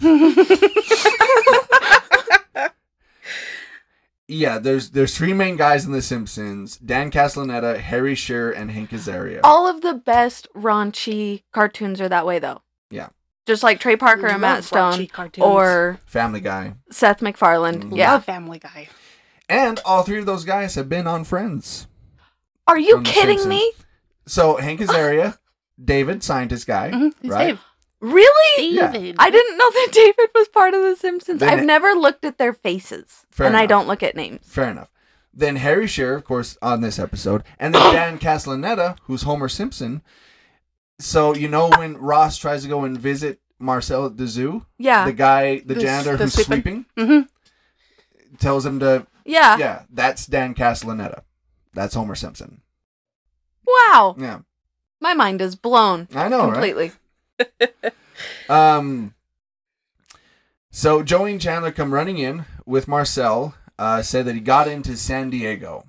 [4.26, 8.90] Yeah, there's there's three main guys in The Simpsons: Dan Castellaneta, Harry Shearer, and Hank
[8.90, 9.40] Azaria.
[9.44, 12.62] All of the best raunchy cartoons are that way, though.
[12.90, 13.08] Yeah.
[13.46, 15.06] just like Trey Parker and Matt Stone
[15.38, 16.72] or Family Guy.
[16.90, 17.90] Seth MacFarlane.
[17.90, 17.96] Mhm.
[17.98, 18.12] Yeah.
[18.12, 18.88] Love Family Guy.
[19.50, 21.86] And all three of those guys have been on Friends.
[22.66, 23.72] Are you kidding me?
[24.26, 25.36] So Hank Azaria,
[25.82, 27.46] David, scientist guy, Mhm, right?
[27.48, 27.60] Dave.
[28.04, 28.68] Really?
[28.74, 28.92] Yeah.
[28.92, 29.16] David.
[29.18, 31.40] I didn't know that David was part of The Simpsons.
[31.40, 33.68] Then I've it- never looked at their faces, Fair and I enough.
[33.70, 34.40] don't look at names.
[34.46, 34.90] Fair enough.
[35.32, 40.02] Then Harry Shearer, of course, on this episode, and then Dan Castellaneta, who's Homer Simpson.
[41.00, 45.06] So you know when Ross tries to go and visit Marcel at the zoo, Yeah,
[45.06, 46.84] the guy, the, The- janitor the who's sweeping?
[46.94, 47.28] sweeping, Mhm.
[48.38, 49.56] tells him to, yeah.
[49.56, 51.22] yeah, that's Dan Castellaneta.
[51.72, 52.60] That's Homer Simpson.
[53.66, 54.40] Wow, Yeah,
[55.00, 56.52] my mind is blown I know, right?
[56.52, 56.92] completely.
[58.48, 59.14] Um.
[60.70, 63.54] So Joey and Chandler come running in with Marcel.
[63.78, 65.84] Uh, said that he got into San Diego.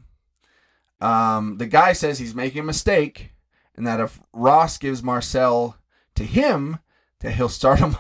[1.00, 3.32] Um, the guy says he's making a mistake,
[3.76, 5.78] and that if Ross gives Marcel
[6.16, 6.80] to him,
[7.20, 7.96] that he'll start him.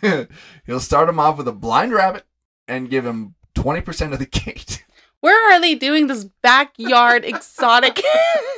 [0.66, 2.24] he'll start him off with a blind rabbit
[2.66, 4.84] and give him twenty percent of the gate.
[5.20, 8.02] Where are they doing this backyard exotic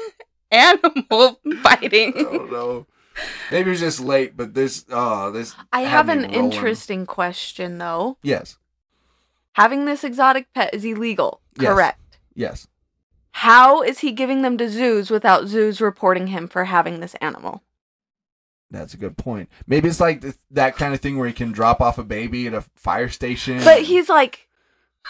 [0.51, 2.15] animal fighting?
[2.17, 2.87] oh no.
[3.51, 4.85] Maybe it's just late, but this.
[4.91, 5.55] Oh, this.
[5.73, 6.35] I have an rolling.
[6.35, 8.19] interesting question though.
[8.23, 8.59] Yes.
[9.53, 11.73] Having this exotic pet is illegal, Yes.
[11.73, 12.19] correct?
[12.35, 12.67] Yes.
[13.33, 17.63] How is he giving them to zoos without zoos reporting him for having this animal?
[18.71, 19.49] That's a good point.
[19.67, 22.47] Maybe it's like th- that kind of thing where you can drop off a baby
[22.47, 23.63] at a fire station.
[23.63, 24.49] But he's like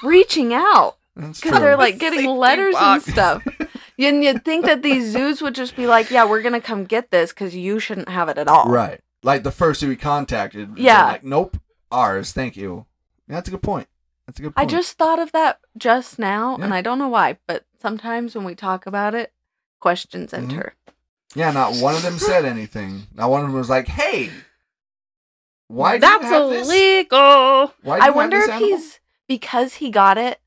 [0.02, 3.06] reaching out because they're like getting letters box.
[3.06, 3.46] and stuff.
[3.98, 7.10] and you'd think that these zoos would just be like, "Yeah, we're gonna come get
[7.10, 9.00] this because you shouldn't have it at all." right.
[9.22, 10.76] Like the first who we contacted.
[10.78, 11.06] Yeah.
[11.06, 11.56] Like, nope.
[11.90, 12.32] Ours.
[12.32, 12.86] Thank you.
[13.26, 13.88] That's a good point.
[14.26, 14.68] That's a good point.
[14.68, 16.64] I just thought of that just now, Yeah.
[16.64, 19.32] and I don't know why, but sometimes when we talk about it,
[19.80, 20.38] questions Mhm.
[20.38, 20.74] enter.
[21.34, 21.50] Yeah.
[21.50, 23.06] Not one of them said anything.
[23.14, 24.30] Not one of them was like, "Hey,
[25.68, 26.68] why do That's you have this?
[26.68, 27.72] illegal.
[27.82, 30.40] Why do I wonder if he's because he got it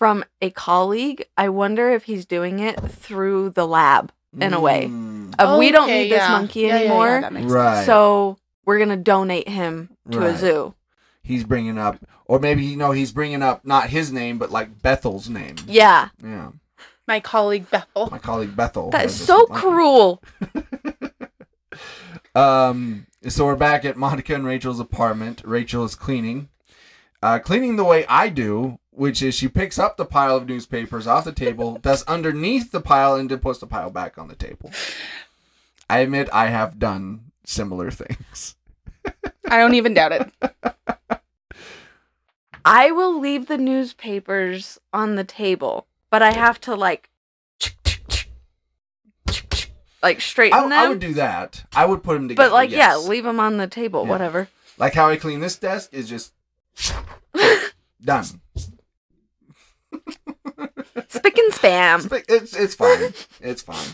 [0.00, 1.26] from a colleague.
[1.36, 4.86] I wonder if he's doing it through the lab in a way.
[4.86, 6.28] Mm, of we don't Okay, need this yeah.
[6.30, 7.74] monkey Yeah, yeah, yeah, anymore, that makes Right.
[7.74, 7.86] sense.
[7.86, 10.34] so we're gonna donate him to Right.
[10.34, 10.74] a zoo.
[11.22, 14.80] he's bringing up, or maybe you know he's bringing up not his name, but like
[14.80, 15.56] Bethel's name.
[15.66, 16.52] Yeah, Yeah.
[17.06, 18.08] My colleague Bethel.
[18.10, 18.88] My colleague Bethel.
[18.92, 19.54] that has is this so monkey.
[19.66, 20.22] cruel.
[22.34, 25.42] Um, so we're back at Monica and Rachel's apartment.
[25.44, 26.48] Rachel is cleaning,
[27.22, 31.06] uh, cleaning the way I do, which is she picks up the pile of newspapers
[31.06, 34.34] off the table, does underneath the pile, and then puts the pile back on the
[34.34, 34.70] table.
[35.88, 38.56] I admit I have done similar things.
[39.48, 40.32] I don't even doubt it.
[42.64, 47.08] I will leave the newspapers on the table, but I have to like,
[50.02, 50.72] like straighten I, them.
[50.72, 51.64] I would do that.
[51.74, 52.48] I would put them together.
[52.48, 54.04] but like, yeah, leave them on the table.
[54.04, 54.10] Yeah.
[54.10, 54.48] Whatever.
[54.78, 56.32] like how I clean this desk is just
[58.04, 58.24] done.
[61.08, 62.24] Spick and spam.
[62.28, 63.12] It's it's, fine.
[63.40, 63.88] It's fine.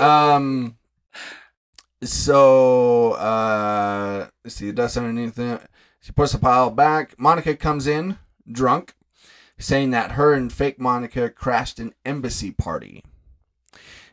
[0.00, 0.76] Um.
[2.02, 4.66] So uh, see.
[4.66, 5.62] The dust underneath it.
[6.00, 7.18] She puts the pile back.
[7.18, 8.18] Monica comes in
[8.50, 8.94] drunk,
[9.58, 13.04] saying that her and fake Monica crashed an embassy party.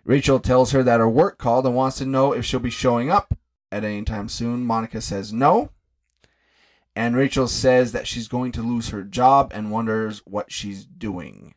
[0.06, 3.10] Rachel tells her that her work called and wants to know if she'll be showing
[3.10, 3.38] up
[3.72, 4.66] at any time soon.
[4.66, 5.72] Monica says no.
[6.95, 11.54] And Rachel says that she's going to lose her job and wonders what she's doing.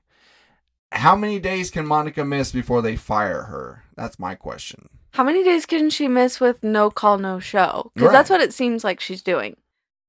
[0.93, 3.85] How many days can Monica miss before they fire her?
[3.97, 4.89] That's my question.
[5.13, 7.91] How many days can she miss with no call, no show?
[7.95, 8.13] Because Right.
[8.13, 9.57] that's what it seems like she's doing.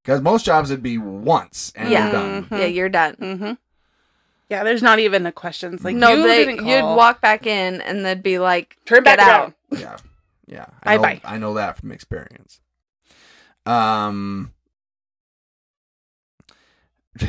[0.03, 2.03] Because most jobs would be once and Yeah.
[2.03, 2.43] you're done.
[2.45, 2.59] Mhm.
[2.59, 3.13] Yeah, you're done.
[3.15, 3.51] hmm
[4.49, 5.73] Yeah, there's not even a question.
[5.73, 9.03] It's like no, you they didn't you'd walk back in and they'd be like, Turn
[9.03, 9.41] get back out.
[9.71, 9.81] around.
[9.81, 9.97] Yeah,
[10.45, 10.65] yeah.
[10.83, 11.21] I know, Bye-bye.
[11.23, 12.59] I know that from experience.
[13.65, 14.51] Um,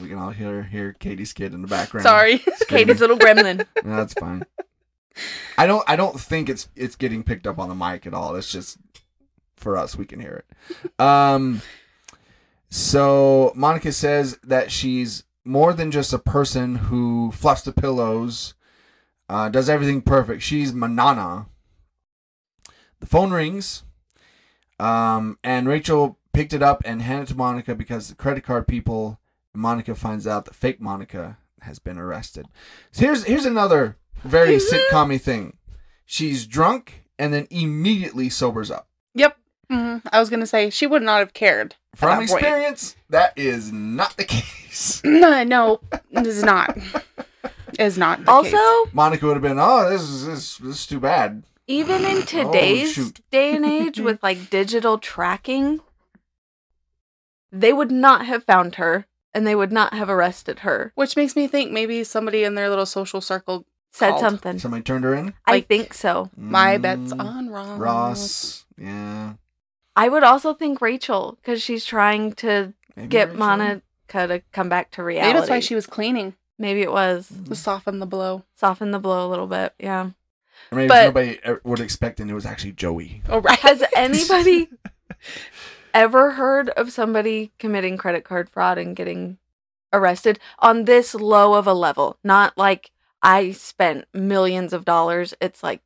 [0.00, 2.04] we can all hear hear Katie's kid in the background.
[2.04, 2.38] Sorry.
[2.68, 3.66] Katie's little gremlin.
[3.84, 4.44] No, that's fine.
[5.56, 5.84] I don't.
[5.88, 8.34] I don't think it's it's getting picked up on the mic at all.
[8.36, 8.78] It's just
[9.56, 9.96] for us.
[9.96, 11.00] We can hear it.
[11.00, 11.62] Um.
[12.70, 18.54] So Monica says that she's more than just a person who fluffs the pillows,
[19.28, 20.42] uh, does everything perfect.
[20.42, 21.46] She's Manana.
[23.00, 23.82] The phone rings,
[24.80, 28.66] um, and Rachel picked it up and handed it to Monica because the credit card
[28.68, 29.18] people.
[29.56, 32.46] Monica finds out that fake Monica has been arrested.
[32.90, 35.56] So here's here's another very sitcom thing.
[36.04, 38.88] She's drunk and then immediately sobers up.
[39.14, 39.36] Yep.
[39.70, 41.76] hmm I was gonna say she would not have cared.
[41.94, 42.42] From that point.
[42.42, 45.00] experience, that is not the case.
[45.04, 46.76] no, no, it is not.
[47.78, 48.24] It is not.
[48.24, 48.94] The also, case.
[48.94, 51.42] Monica would have been, oh, this is this, this is too bad.
[51.66, 53.20] Even in today's shoot.
[53.32, 55.80] day and age with like digital tracking,
[57.60, 60.92] they would not have found her and they would not have arrested her.
[60.94, 64.20] Which makes me think maybe somebody in their little social circle Said Called.
[64.22, 64.58] something.
[64.58, 65.34] Somebody turned her in.
[65.46, 66.28] I Like- think so.
[66.36, 67.78] my Mm, bet's on Ross.
[67.78, 68.64] Ross.
[68.76, 69.34] Yeah.
[69.94, 73.38] I would also think Rachel because she's trying to Maybe get Rachel?
[73.38, 73.82] Monica
[74.26, 75.28] to come back to reality.
[75.28, 78.42] Maybe that's why she was cleaning Maybe it was to soften the blow.
[78.56, 79.74] soften the blow a little bit.
[79.78, 80.10] Yeah.
[80.72, 83.22] Or maybe but- nobody e- would expect, and it was actually Joey.
[83.28, 83.58] Oh right.
[83.60, 84.68] Has anybody
[85.94, 89.38] ever heard of somebody committing credit card fraud and getting
[89.92, 92.18] arrested on this low of a level?
[92.22, 92.90] Not like
[93.22, 95.32] I spent millions of dollars.
[95.40, 95.80] It's like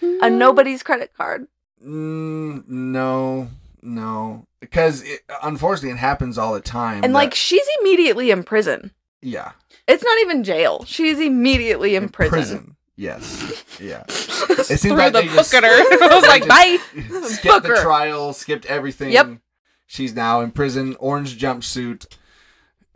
[0.00, 1.46] a nobody's credit card.
[1.84, 3.48] Mm, no,
[3.82, 7.04] no, because it, unfortunately it happens all the time.
[7.04, 8.92] And that- like she's immediately in prison.
[9.20, 9.52] yeah,
[9.86, 10.84] It's not even jail.
[10.86, 12.76] She's immediately in, prison.
[13.00, 14.02] Yes, yeah.
[14.08, 15.68] It seems like the they book just- at her.
[15.70, 17.28] I was like, just- bye.
[17.28, 17.80] skipped the Booker.
[17.80, 19.12] trial, skipped everything.
[19.12, 19.38] Yep.
[19.86, 22.06] She's now in prison, orange jumpsuit.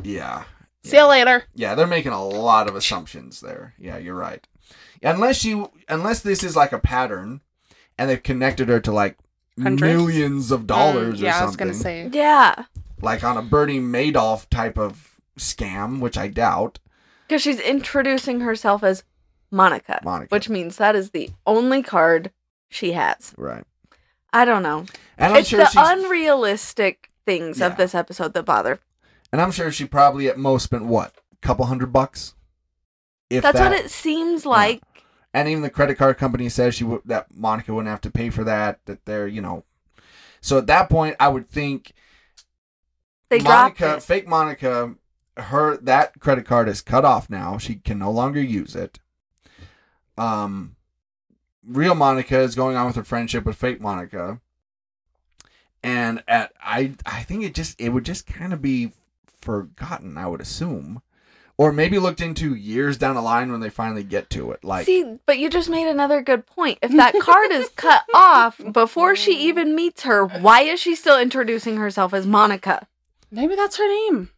[0.03, 0.43] Yeah,
[0.83, 1.45] See you later.
[1.55, 1.75] yeah.
[1.77, 3.75] They're making a lot of assumptions there.
[3.79, 4.45] Yeah, you're right.
[5.03, 7.41] Unless you, unless this is like a pattern,
[7.97, 9.17] and they've connected her to like
[9.63, 9.83] Hundreds?
[9.83, 11.43] millions of dollars Mm, or yeah, something.
[11.43, 12.11] I was gonna say.
[12.13, 12.65] Yeah.
[13.01, 16.81] like on a Bernie Madoff type of scam, which I doubt.
[17.29, 19.05] Because she's introducing herself as
[19.53, 20.35] Monica, Monica.
[20.35, 22.31] which means that is the only card
[22.69, 23.35] she has.
[23.37, 23.65] Right.
[24.33, 24.87] I don't know.
[25.19, 27.67] And I'm it's sure the she's unrealistic things Yeah.
[27.67, 28.81] of this episode that bother.
[29.31, 31.15] and I'm sure she probably at most spent what?
[31.33, 32.35] A couple hundred bucks?
[33.31, 33.71] If That's that.
[33.71, 34.83] what it seems like.
[35.35, 38.31] and even the credit card company says she would that Monica wouldn't have to pay
[38.31, 39.65] for that, that they're, you know.
[40.41, 41.93] So at that point I would think
[43.29, 44.03] They dropped Monica it.
[44.03, 44.95] fake Monica
[45.39, 47.57] her that credit card is cut off now.
[47.59, 48.99] She can no longer use it.
[50.19, 50.77] Um
[51.67, 54.41] real Monica is going on with her friendship with fake Monica.
[55.83, 58.93] And at I I think it just it would just kind of be
[59.41, 61.03] forgotten, I would assume.
[61.59, 64.65] Or maybe looked into years down the line when they finally get to it.
[64.65, 66.79] Like See, but you just made another good point.
[66.83, 71.21] If that card is cut off before she even meets her, why is she still
[71.21, 72.89] introducing herself as Monica?
[73.31, 74.31] Maybe that's her name.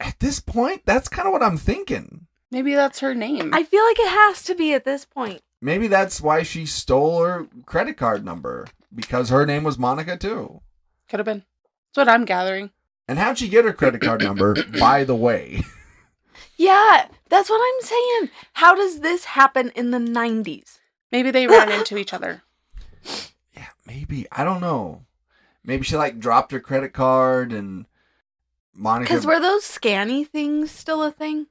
[0.00, 2.26] at this point, that's kind of what I'm thinking.
[2.50, 3.54] Maybe that's her name.
[3.54, 5.42] I feel like it has to be at this point.
[5.60, 10.60] Maybe that's why she stole her credit card number because her name was Monica too.
[11.08, 11.44] Could have been.
[11.94, 12.70] That's what I'm gathering.
[13.06, 15.62] And how'd she get her credit card number, by the way?
[16.56, 18.30] Yeah, that's what I'm saying.
[18.54, 20.78] How does this happen in the 90s?
[21.10, 22.42] Maybe they ran into each other.
[23.56, 24.26] Yeah, maybe.
[24.30, 25.06] I don't know.
[25.64, 27.86] Maybe she like dropped her credit card and
[28.74, 29.12] Monica.
[29.12, 31.46] Because were those scanny things still a thing?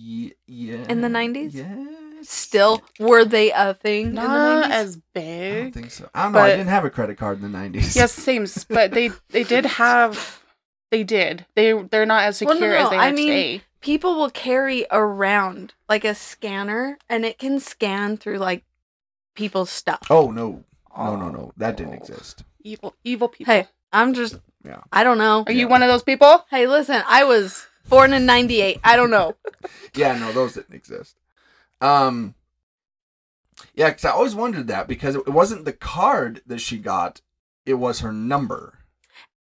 [0.00, 0.84] Ye- yeah.
[0.88, 1.54] in the 90s?
[1.54, 2.28] Yes.
[2.28, 4.70] Still, were they a thing Not in the 90s?
[4.70, 5.52] as big?
[5.56, 6.08] I don't think so.
[6.14, 6.38] I don't know.
[6.38, 7.94] I but- didn't have a credit card in the 90s.
[7.96, 8.42] Yes, same.
[8.44, 10.40] s- But they they did have.
[10.90, 11.46] They did.
[11.54, 13.62] They they're not as Well, secure no, as no, they I are mean- today.
[13.80, 18.64] People will carry around like a scanner and it can scan through like
[19.36, 20.00] people's stuff.
[20.10, 20.64] Oh, no.
[20.96, 21.38] No, no, no.
[21.38, 21.52] Oh.
[21.56, 22.42] That didn't exist.
[22.64, 23.54] Evil evil people.
[23.54, 24.80] Hey, I'm just, Yeah.
[24.92, 25.44] I don't know.
[25.46, 25.60] are yeah.
[25.60, 26.44] you one of those people?
[26.50, 28.80] Hey, listen, I was born in 98.
[28.84, 29.34] I don't know.
[29.94, 31.16] Yeah, no, those didn't exist.
[31.80, 32.34] Um,
[33.74, 37.20] yeah, because I always wondered that because it wasn't the card that she got;
[37.66, 38.78] it was her number.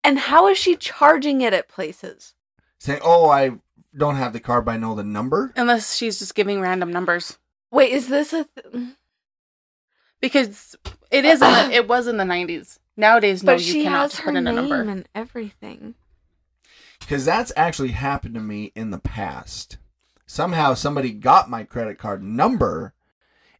[0.03, 2.33] And how is she charging it at places?
[2.79, 3.59] Saying, "Oh, I
[3.97, 7.37] don't have the card, but I know the number." Unless she's just giving random numbers.
[7.71, 8.45] Wait, is this a.
[8.45, 8.87] Th-
[10.21, 10.75] Because
[11.11, 11.41] it is.
[11.41, 12.79] In the, it was in the nineties.
[12.95, 14.81] Nowadays, no, but you she cannot has her in a name number.
[14.81, 15.95] and everything.
[17.05, 19.77] Because that's actually happened to me in the past.
[20.25, 22.93] Somehow, somebody got my credit card number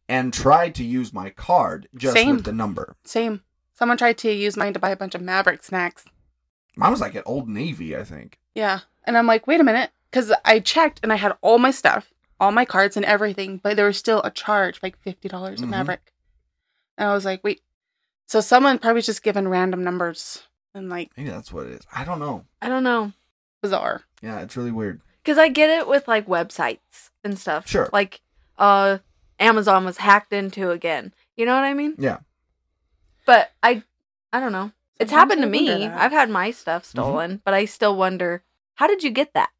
[0.08, 2.36] and tried to use my card just Same.
[2.36, 2.96] with the number.
[3.04, 3.42] Same.
[3.74, 6.04] Someone tried to use mine to buy a bunch of Maverick snacks.
[6.76, 8.38] Mine was like at Old Navy, I think.
[8.54, 8.80] Yeah.
[9.04, 9.90] And I'm like, wait a minute.
[10.10, 13.76] Because I checked and I had all my stuff, all my cards and everything, but
[13.76, 15.68] there was still a charge, like $50 Mhm.
[15.68, 16.12] Maverick.
[16.98, 17.60] And I was like, wait.
[18.26, 20.42] So someone probably just given random numbers
[20.74, 21.86] and like Maybe that's what it is.
[21.94, 22.44] I don't know.
[22.60, 23.12] I don't know.
[23.62, 24.02] Bizarre.
[24.22, 25.00] Yeah, it's really weird.
[25.22, 27.66] Because I get it with like websites and stuff.
[27.68, 27.88] Sure.
[27.92, 28.20] Like,
[28.58, 28.98] uh,
[29.38, 31.12] Amazon was hacked into again.
[31.36, 31.94] You know what I mean?
[31.98, 32.18] Yeah.
[33.26, 33.82] But I,
[34.32, 34.70] I don't know.
[34.98, 35.86] It's Sometimes happened to me.
[35.86, 36.90] I've had my stuff Mm-hmm.
[36.98, 38.42] stolen, but I still wonder,
[38.74, 39.50] how did you get that?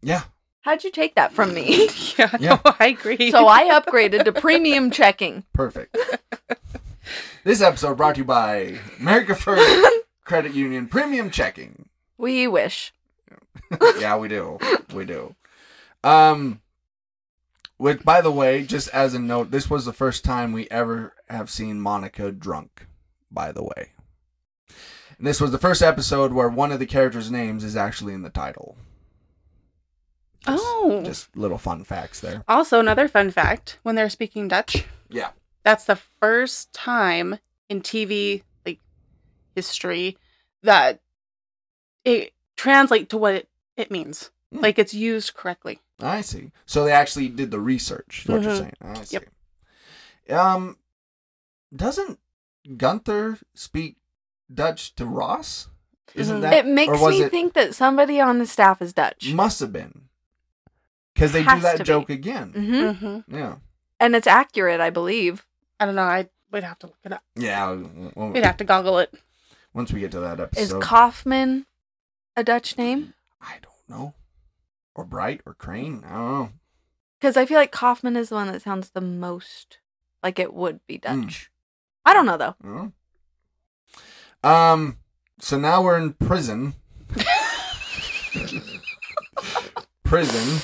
[0.00, 0.22] Yeah.
[0.62, 1.88] How'd you take that from me?
[2.18, 2.58] yeah, Yeah.
[2.64, 3.30] no, I agree.
[3.30, 5.44] so I upgraded to premium checking.
[5.52, 5.96] Perfect.
[7.44, 9.86] this episode brought to you by America First
[10.24, 11.88] Credit Union Premium Checking.
[12.16, 12.92] We wish.
[13.98, 14.58] yeah, we do.
[14.94, 15.34] We do.
[16.04, 16.60] Um
[17.76, 21.14] Which, by the way, just as a note, this was the first time we ever
[21.28, 22.86] have seen Monica drunk.
[23.30, 23.90] By the way,
[25.18, 28.22] and this was the first episode where one of the characters' names is actually in
[28.22, 28.76] the title.
[30.46, 31.02] Just- Oh.
[31.04, 32.42] just little fun facts there.
[32.48, 35.30] Also, another fun fact: when they're speaking Dutch, Yeah.
[35.62, 38.78] that's the first time in TV like
[39.54, 40.16] history
[40.62, 41.00] that
[42.04, 44.30] it translate to what it, it means.
[44.52, 44.60] Hmm.
[44.60, 45.78] Like it's used correctly.
[46.00, 46.52] I see.
[46.66, 48.22] So they actually did the research.
[48.24, 48.58] Is what you're Mhm.
[48.58, 48.72] saying?
[48.82, 49.18] I see.
[50.28, 50.38] Yep.
[50.38, 50.76] Um,
[51.74, 52.18] doesn't
[52.76, 53.96] Gunther speak
[54.52, 55.68] Dutch to Ross?
[56.14, 56.40] Isn't Mhm.
[56.42, 59.32] that it makes me it- think that somebody on the staff is Dutch.
[59.32, 60.08] Must have been
[61.14, 61.84] because they do that to be.
[61.84, 62.52] joke again.
[62.52, 63.56] hmm hmm Yeah.
[64.00, 65.44] And it's accurate, I believe.
[65.80, 66.02] I don't know.
[66.02, 67.22] I would have to look it up.
[67.34, 67.72] Yeah.
[68.14, 69.12] well, We'd have to goggle it.
[69.74, 71.66] once we get to that Is episode, Is Kauffman
[72.38, 73.14] a Dutch name?
[73.40, 74.14] I don't know,
[74.94, 76.02] or Bright or Crane.
[76.06, 76.50] I don't know.
[77.20, 79.78] Because I feel like Kauffman is the one that sounds the most
[80.22, 81.22] like it would be Hmm.
[81.22, 81.50] Dutch.
[82.04, 82.92] I don't know though.
[84.44, 84.72] I.
[84.72, 84.98] Um.
[85.40, 86.74] So now we're in prison.
[90.04, 90.60] prison.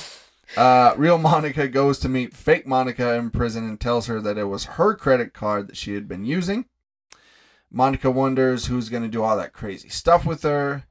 [0.57, 4.45] Uh, real Monica goes to meet fake Monica in prison and tells her that it
[4.45, 6.67] was her credit card that she had been using.
[7.71, 10.85] Monica wonders who's going to do all that crazy stuff with her.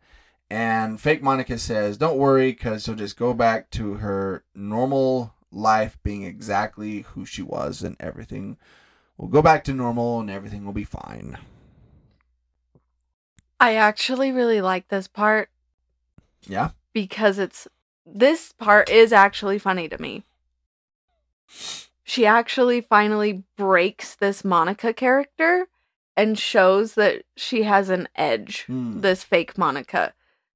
[0.53, 5.97] And fake Monica says, Don't worry, because she'll just go back to her normal life
[6.03, 8.57] being exactly who she was, and everything
[9.17, 11.39] will go back to normal and everything will be fine.
[13.59, 15.49] I actually really like this part
[16.45, 16.69] Yeah?
[16.93, 17.67] because it's
[18.05, 20.23] this part is actually funny to me.
[22.03, 25.65] She actually finally breaks this Monica character
[26.15, 28.99] and shows that she has an edge, Hmm.
[29.01, 30.13] this fake Monica.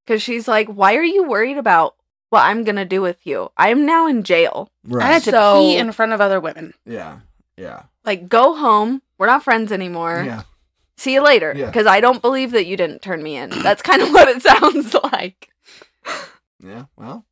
[0.08, 1.96] Because she's like, Why are you worried about
[2.30, 3.52] what I'm going to do with you?
[3.58, 4.72] I'm now in jail.
[4.98, 6.74] I had to So- pee in front of other women.
[6.86, 7.20] Yeah.
[7.58, 7.84] Yeah.
[8.06, 9.02] Like, go home.
[9.18, 10.24] We're not friends anymore.
[10.26, 10.44] Yeah.
[10.96, 11.54] See you later.
[11.56, 11.66] Yeah.
[11.66, 13.50] Because I don't believe that you didn't turn me in.
[13.50, 15.50] That's kind of what it sounds like.
[16.64, 16.86] Yeah.
[16.96, 17.26] Well,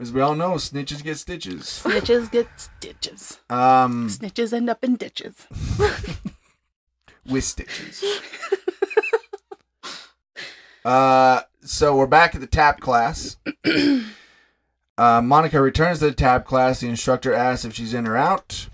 [0.00, 1.62] as we all know, snitches get stitches.
[1.84, 3.40] Snitches get stitches.
[3.50, 5.46] Um, Snitches end up in ditches.
[7.26, 8.04] with stitches.
[10.84, 13.36] Uh, so we're back at the tap class.
[14.96, 16.78] Uh, Monica returns to the tap class.
[16.78, 18.68] The instructor asks if she's in or out.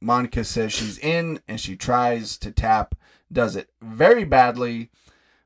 [0.00, 2.94] Monica says she's in, and she tries to tap.
[3.32, 4.90] Does it very badly,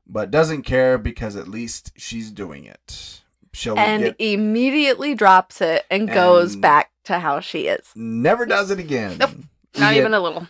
[0.05, 3.21] but doesn't care because at least she's doing it.
[3.53, 7.87] She'll and get, immediately drops it and goes back to how she is.
[7.95, 9.17] never does it again.
[9.17, 9.31] Nope.
[9.73, 10.47] We Not get- even a little.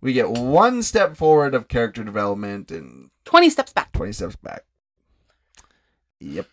[0.00, 3.92] We get one step forward of character development and 20 steps back.
[3.92, 4.64] 20 steps back.
[6.22, 6.46] Yep.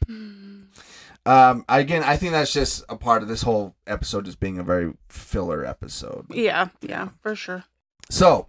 [1.25, 4.63] Um, again, I think that's just a part of this whole episode just being a
[4.63, 6.25] very filler episode.
[6.31, 7.65] Yeah, yeah, for sure.
[8.09, 8.47] So,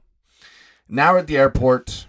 [0.88, 2.06] now we're at the airport.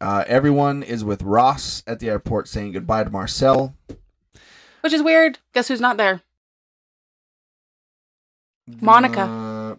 [0.00, 3.74] Uh, everyone is with Ross at the airport saying goodbye to Marcel.
[4.80, 5.38] Which is weird.
[5.52, 6.22] Guess who's not there?
[8.80, 9.20] Monica.
[9.20, 9.76] Uh,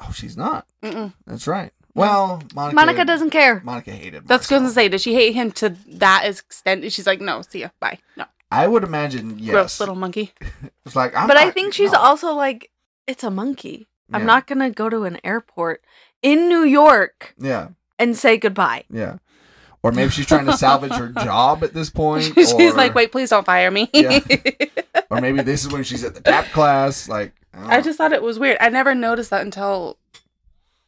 [0.00, 0.66] oh, she's not.
[0.82, 1.12] Mm-mm.
[1.26, 1.72] That's right.
[1.94, 2.74] Well, Monica.
[2.74, 3.60] Monica doesn't care.
[3.64, 4.26] Monica hated.
[4.26, 4.58] That's Marcel.
[4.58, 6.90] going to say, did she hate him to that extent?
[6.92, 7.98] She's like, no, see ya, bye.
[8.16, 9.50] No, I would imagine yes.
[9.52, 10.32] gross little monkey.
[10.86, 11.98] It's like, I'm but I think she's no.
[11.98, 12.70] also like,
[13.06, 13.88] it's a monkey.
[14.12, 15.82] I'm not going to go to an airport
[16.20, 17.68] in New York Yeah.
[17.98, 18.84] and say goodbye.
[18.90, 19.16] Yeah.
[19.82, 22.24] Or maybe she's trying to salvage her job at this point.
[22.34, 23.88] she's or, like, wait, please don't fire me.
[23.94, 24.20] Yeah.
[25.10, 27.08] Or maybe this is when she's at the tap class.
[27.08, 28.58] Like, I, I just thought it was weird.
[28.60, 29.98] I never noticed that until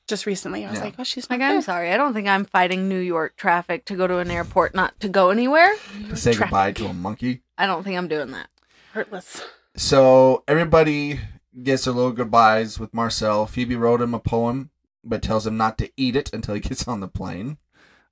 [0.07, 0.64] just recently.
[0.64, 0.84] I was Yeah.
[0.86, 1.92] like, oh, she's not Like, I'm sorry.
[1.92, 5.09] I don't think I'm fighting New York traffic to go to an airport, not to
[5.09, 5.74] go anywhere.
[6.09, 6.50] to say Traffic.
[6.50, 7.42] goodbye to a monkey.
[7.59, 8.48] I don't think I'm doing that.
[8.94, 9.42] Hurtless.
[9.76, 11.20] So everybody
[11.62, 13.46] gets their little goodbyes with Marcel.
[13.46, 14.70] Phoebe wrote him a poem,
[15.04, 17.59] but tells him not to eat it until he gets on the plane.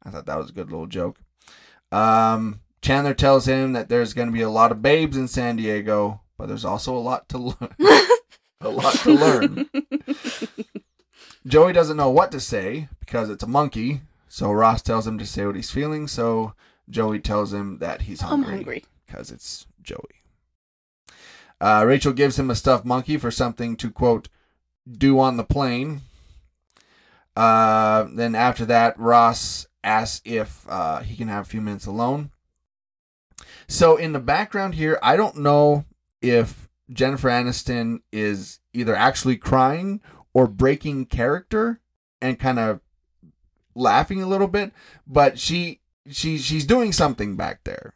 [0.02, 1.18] I thought that was a good little joke.
[1.92, 5.56] Um, Chandler tells him that there's going to be a lot of babes in San
[5.56, 7.70] Diego, but there's also a lot to learn.
[8.60, 9.70] a lot to learn.
[11.46, 14.00] Joey doesn't know what to say because it's a monkey.
[14.28, 16.08] So Ross tells him to say what he's feeling.
[16.08, 16.54] So
[16.88, 18.84] Joey tells him that he's I'm hungry hungry.
[19.06, 19.98] because it's Joey.
[21.60, 24.28] Uh, Rachel gives him a stuffed monkey for something to quote
[24.90, 26.02] do on the plane.
[27.36, 32.30] Uh, then after that, Ross asks if uh, he can have a few minutes alone.
[33.66, 35.84] So in the background here, I don't know
[36.20, 40.00] if Jennifer Aniston is either actually crying
[40.34, 41.80] or breaking character
[42.20, 42.80] and kind of
[43.74, 44.72] laughing a little bit,
[45.06, 45.80] but she
[46.10, 47.94] she she's doing something back there.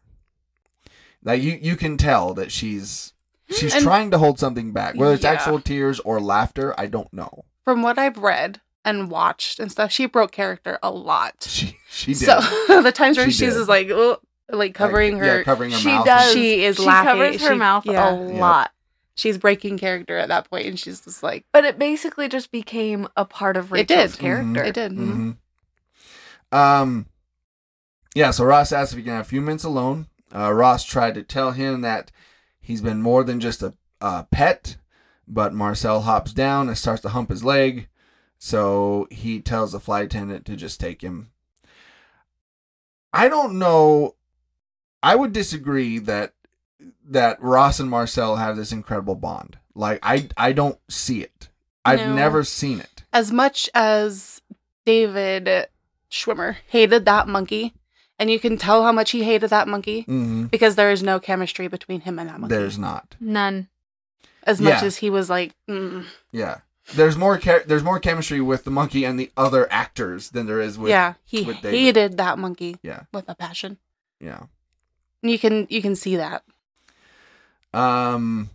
[1.23, 3.13] Like you you can tell that she's
[3.51, 5.31] She's And- trying to hold something back, whether it's Yeah.
[5.33, 6.79] actual tears or laughter.
[6.79, 7.47] I don't know.
[7.65, 11.47] From what I've read and watched and stuff, she broke character a lot.
[11.49, 12.27] She she did.
[12.27, 12.41] So
[12.83, 13.59] the times where She she's did.
[13.61, 14.21] just like, "Ugh,"
[14.51, 16.05] like covering Like, her, yeah, covering her she mouth.
[16.05, 16.33] does.
[16.35, 17.09] She is she laughing.
[17.11, 18.11] covers her She- mouth yeah.
[18.15, 18.39] a Yep.
[18.39, 18.71] lot.
[19.19, 23.09] She's breaking character at that point, and she's just like, But it basically just became
[23.17, 24.21] a part of It Rachel's did.
[24.21, 24.63] character.
[24.65, 24.93] it did.
[24.93, 25.37] Mhm.
[26.53, 27.07] Um,
[28.15, 28.31] yeah.
[28.31, 30.07] So Ross asked if he can have a few minutes alone.
[30.35, 32.11] Uh, Ross tried to tell him that
[32.61, 34.77] he's been more than just a, a pet,
[35.27, 37.89] but Marcel hops down and starts to hump his leg.
[38.39, 41.31] So he tells the flight attendant to just take him.
[43.13, 44.15] I don't know.
[45.03, 46.35] I would disagree that
[47.09, 49.59] that Ross and Marcel have this incredible bond.
[49.75, 51.49] Like I I don't see it.
[51.85, 52.15] I've No.
[52.15, 53.03] never seen it.
[53.13, 54.43] as much as
[54.85, 55.67] David
[56.11, 57.75] Schwimmer hated that monkey,
[58.19, 61.19] and you can tell how much he hated that monkey hmm because there is no
[61.21, 62.55] chemistry between him and that monkey.
[62.55, 63.17] There's not.
[63.21, 63.69] None.
[64.45, 64.87] as much Yeah.
[64.87, 66.59] as he was like, mm, Yeah.
[66.95, 70.61] There's more cha- there's more chemistry with the monkey and the other actors than there
[70.61, 71.79] is with yeah, he with David.
[71.79, 73.03] hated that monkey Yeah.
[73.13, 73.77] with a passion.
[74.21, 74.45] yeah.
[75.21, 76.45] You can you can see that.
[77.75, 78.51] Um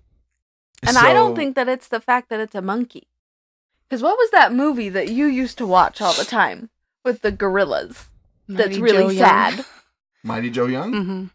[0.86, 3.08] And I don't think that it's the fact that it's a monkey.
[3.90, 6.70] Because what was that movie that you used to watch all the time
[7.06, 8.06] with the gorillas?
[8.48, 9.18] That's really Joe Young.
[9.18, 9.66] sad.
[10.24, 10.92] Mighty Joe Young?
[10.94, 11.30] Mhm.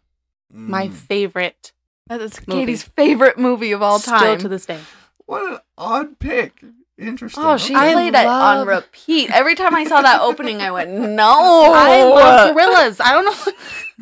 [0.51, 0.93] My Mm.
[0.93, 1.71] favorite
[2.07, 2.61] That's Movie.
[2.61, 4.19] Katie's favorite movie of all time.
[4.19, 4.79] Still to this day.
[5.25, 6.61] What an odd pick.
[6.97, 7.43] Interesting.
[7.43, 9.29] Oh, she I played it on repeat.
[9.31, 12.99] Every time I saw that opening, I went, "No!" I love gorillas.
[12.99, 13.55] I don't know what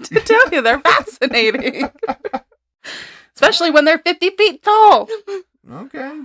[0.06, 0.62] to tell you.
[0.62, 1.92] They're fascinating.
[3.38, 5.08] Especially when they're 50 feet tall.
[5.72, 6.22] Okay.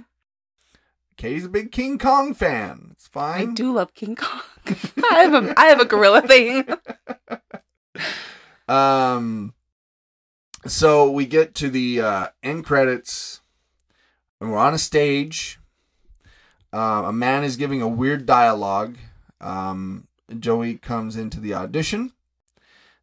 [1.18, 2.88] Katie's a big King Kong fan.
[2.92, 3.50] It's fine.
[3.50, 4.40] I do love King Kong.
[5.10, 6.66] I have a I have a gorilla thing.
[8.68, 9.52] Um
[10.64, 13.42] so we get to the uh end credits
[14.40, 15.58] and we're on a stage.
[16.72, 18.96] Uh, a man is giving a weird dialogue.
[19.38, 20.08] Um
[20.38, 22.12] Joey comes into the audition.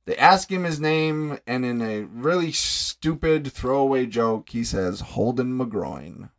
[0.09, 5.55] They ask him his name, and in a really stupid throwaway joke, he says Holden
[5.55, 6.31] McGroin.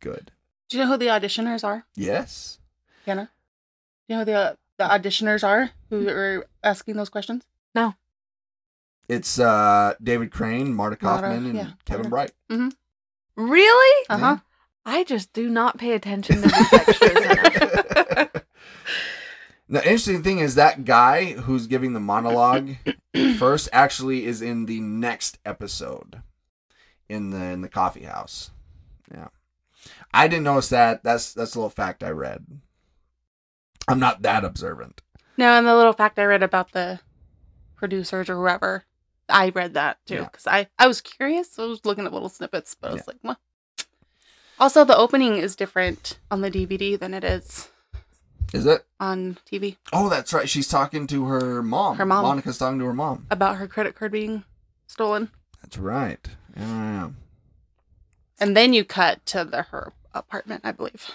[0.00, 0.32] Good.
[0.68, 2.58] Do you know who the auditioners are, Yes.
[3.06, 3.30] Hannah?
[4.08, 7.44] Do you know who the the auditioners are who are asking those questions?
[7.72, 7.94] No.
[9.08, 12.32] It's uh David Crane, Marta Marta, Kauffman, and yeah, Kevin Marta.
[12.48, 12.74] Bright.
[13.36, 14.06] Really?
[14.10, 14.36] Uh huh.
[14.84, 17.65] I just do not pay attention to these extras enough.
[19.68, 22.76] The interesting thing is that guy who's giving the monologue
[23.38, 26.22] first actually is in the next episode
[27.08, 28.50] in the in the coffee house.
[29.12, 29.28] Yeah.
[30.14, 31.02] I didn't notice that.
[31.02, 32.44] That's that's a little fact I read.
[33.88, 35.02] I'm not that observant.
[35.36, 37.00] No, and the little fact I read about the
[37.76, 38.84] producers or whoever,
[39.28, 40.24] I read that too Yeah.
[40.24, 41.58] because I I was curious.
[41.58, 43.04] I was looking at little snippets, but I was Yeah.
[43.08, 43.38] like, what?
[44.58, 47.68] Also, the opening is different on the DVD than it is
[48.56, 48.84] Is it?
[48.98, 50.48] on TV Oh, that's right.
[50.48, 51.96] She's talking to her mom.
[51.98, 52.22] Her mom.
[52.24, 53.26] Monica's talking to her mom.
[53.30, 54.44] about her credit card being
[54.86, 55.30] stolen,
[55.62, 56.26] That's right.
[56.56, 57.10] Yeah.
[58.40, 61.10] and then you cut to the her apartment, I believe.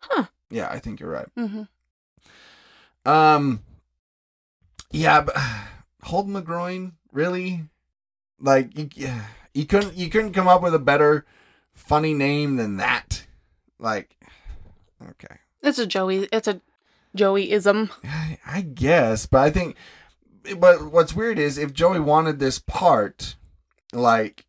[0.00, 0.24] Huh.
[0.50, 1.28] Yeah, I think you're right.
[1.34, 1.62] hmm
[3.06, 3.62] Um,
[4.90, 5.36] yeah, but
[6.02, 7.64] Holden McGroin, really?
[8.38, 9.24] Like, you, yeah,
[9.54, 11.24] you couldn't you couldn't come up with a better
[11.74, 13.24] funny name than that.
[13.78, 14.16] Like,
[15.10, 16.28] okay, It's a Joey.
[16.32, 16.60] It's a
[17.14, 17.90] Joey-ism.
[18.04, 19.76] I, I guess, but I think,
[20.58, 23.36] but what's weird is if Joey wanted this part,
[23.92, 24.46] like,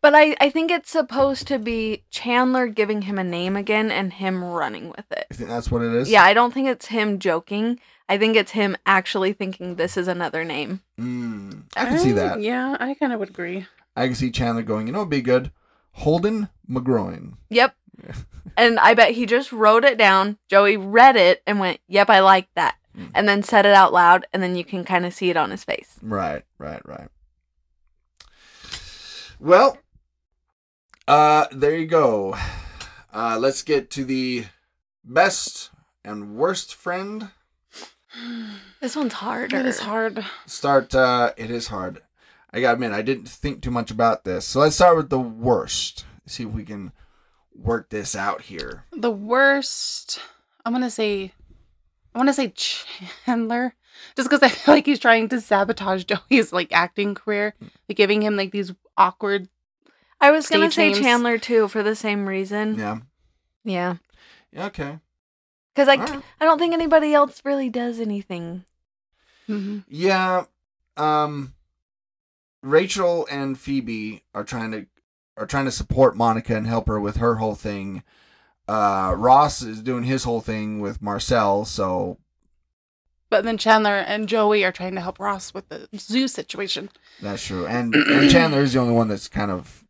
[0.00, 4.12] But I, I think it's supposed to be Chandler giving him a name again and
[4.12, 5.26] him running with it.
[5.30, 6.10] I think that's what it is.
[6.10, 7.80] Yeah, I don't think it's him joking.
[8.08, 10.80] I think it's him actually thinking this is another name.
[10.98, 12.40] Mm, I can see that.
[12.40, 13.66] Yeah, I kind of would agree.
[13.96, 14.86] I can see Chandler going.
[14.86, 15.50] You know, what'd be good.
[15.92, 17.34] Holden McGroin.
[17.50, 17.74] Yep.
[18.56, 20.38] and I bet he just wrote it down.
[20.48, 22.76] Joey read it and went, Yep, I like that.
[22.96, 23.10] Mm.
[23.14, 25.50] And then said it out loud, and then you can kind of see it on
[25.50, 25.98] his face.
[26.02, 27.08] Right, right, right.
[29.40, 29.78] Well,
[31.06, 32.36] uh, there you go.
[33.12, 34.46] Uh, let's get to the
[35.04, 35.70] best
[36.04, 37.30] and worst friend.
[38.80, 39.58] This one's harder.
[39.58, 40.24] It is hard.
[40.46, 40.94] Start.
[40.94, 42.00] Uh, it is hard.
[42.52, 44.44] I gotta admit, I didn't think too much about this.
[44.44, 46.06] So let's start with the worst.
[46.26, 46.92] See if we can
[47.60, 48.84] work this out here.
[48.92, 50.20] The worst.
[50.64, 51.32] I'm gonna say.
[52.14, 53.74] I want to say Chandler,
[54.16, 57.54] just because I feel like he's trying to sabotage Joey's like acting career,
[57.88, 59.48] like giving him like these awkward.
[60.20, 61.06] I was going to Stage say names.
[61.06, 62.76] Chandler too for the same reason.
[62.76, 62.98] Yeah.
[63.64, 63.96] Yeah.
[64.52, 64.66] Yeah.
[64.66, 64.98] Okay.
[65.74, 66.22] Because I, Alright.
[66.40, 68.64] I don't think anybody else really does anything.
[69.48, 69.80] Mm-hmm.
[69.88, 70.44] Yeah.
[70.96, 71.54] Um
[72.62, 74.86] Rachel and Phoebe are trying to
[75.38, 78.02] are trying to support Monica and help her with her whole thing.
[78.66, 82.18] Uh, Ross is doing his whole thing with Marcel, so
[83.30, 86.90] But then Chandler and Joey are trying to help Ross with the zoo situation.
[87.22, 87.66] that's true.
[87.66, 89.84] And, and Chandler is the only one that's kind of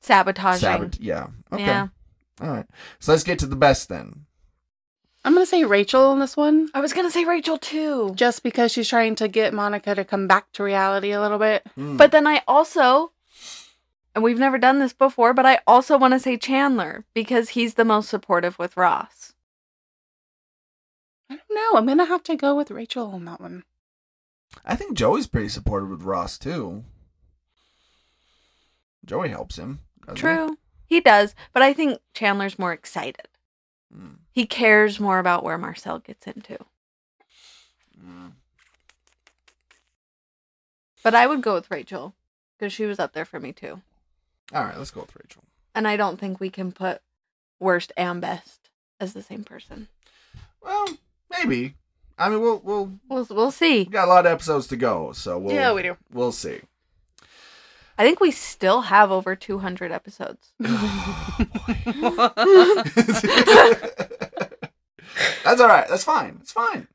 [0.00, 0.60] Sabotaging.
[0.60, 0.98] sabot.
[1.00, 1.26] Yeah.
[1.52, 1.64] Okay.
[1.64, 1.88] Yeah.
[2.40, 2.66] All right.
[2.98, 4.24] So let's get to the best then.
[5.24, 8.12] I'm gonna say Rachel in this one, I was gonna say Rachel too.
[8.14, 11.66] just because she's trying to get Monica to come back to reality a little bit.
[11.74, 11.96] Hmm.
[11.98, 13.12] But then I also,
[14.18, 17.74] and we've never done this before, but I also want to say Chandler because he's
[17.74, 19.34] the most supportive with Ross.
[21.30, 21.78] I don't know.
[21.78, 23.62] I'm gonna have to go with Rachel on that one.
[24.64, 26.82] I think Joey's pretty supportive with Ross too.
[29.04, 29.78] Joey helps him.
[30.00, 30.20] doesn't he?
[30.20, 30.58] True.
[30.84, 33.28] He does, but I think Chandler's more excited.
[33.94, 34.14] Hmm.
[34.32, 36.58] He cares more about where Marcel gets into.
[37.96, 38.30] Hmm.
[41.04, 42.16] But I would go with Rachel
[42.58, 43.80] because she was up there for me too.
[44.52, 45.44] All right, let's go with Rachel.
[45.74, 47.00] And I don't think we can put
[47.60, 48.70] worst and best
[49.00, 49.88] as the same person.
[50.62, 50.88] Well,
[51.30, 51.74] maybe.
[52.18, 53.78] I mean, we'll we'll We'll we'll see.
[53.80, 55.96] we got a lot of episodes to go, so we'll Yeah, we do.
[56.12, 56.60] we'll see.
[57.96, 60.52] I think we still have over 200 episodes.
[65.44, 65.88] That's all right.
[65.88, 66.38] That's fine.
[66.40, 66.86] It's fine.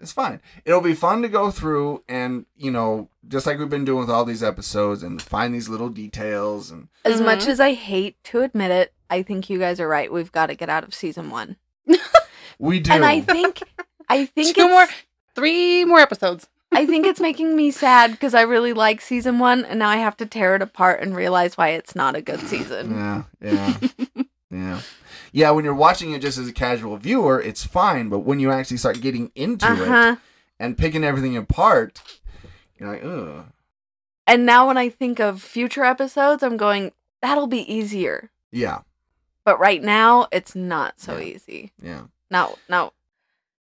[0.00, 0.40] It's fine.
[0.64, 4.10] It'll be fun to go through and you know, just like we've been doing with
[4.10, 7.48] all these episodes, and find these little details and As much Mhm.
[7.48, 10.12] as I hate to admit it, I think you guys are right.
[10.12, 11.56] We've got to get out of season one.
[12.58, 12.92] we do.
[12.92, 13.60] And I think,
[14.08, 14.86] I think Two it's, more,
[15.34, 16.48] three more episodes.
[16.72, 19.96] I think it's making me sad because I really like season one, and now I
[19.96, 22.92] have to tear it apart and realize why it's not a good season.
[22.94, 23.76] Yeah, yeah,
[24.52, 24.80] yeah,
[25.32, 25.50] yeah.
[25.50, 28.08] When you're watching it just as a casual viewer, it's fine.
[28.08, 30.18] But when you actually start getting into Uh it
[30.58, 32.00] and picking everything apart,
[32.78, 33.46] you're like, ugh.
[34.26, 38.30] And now when I think of future episodes, I'm going, that'll be easier.
[38.52, 38.80] Yeah,
[39.44, 41.24] But right now, it's not so Yeah.
[41.24, 41.72] easy.
[41.82, 42.02] yeah.
[42.30, 42.92] No, no,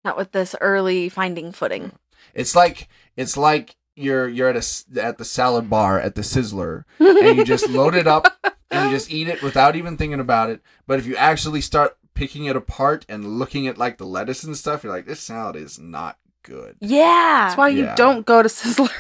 [0.05, 1.93] not with this early finding footing.
[2.35, 6.85] It's like it's like you're you're at a at the salad bar at the Sizzler,
[6.99, 8.27] and you just load it up
[8.71, 10.61] and you just eat it without even thinking about it.
[10.87, 14.57] But if you actually start picking it apart and looking at like the lettuce and
[14.57, 16.77] stuff, you're like, this salad is not good.
[16.81, 17.47] Yeah.
[17.47, 18.91] That's why you don't go to Sizzler.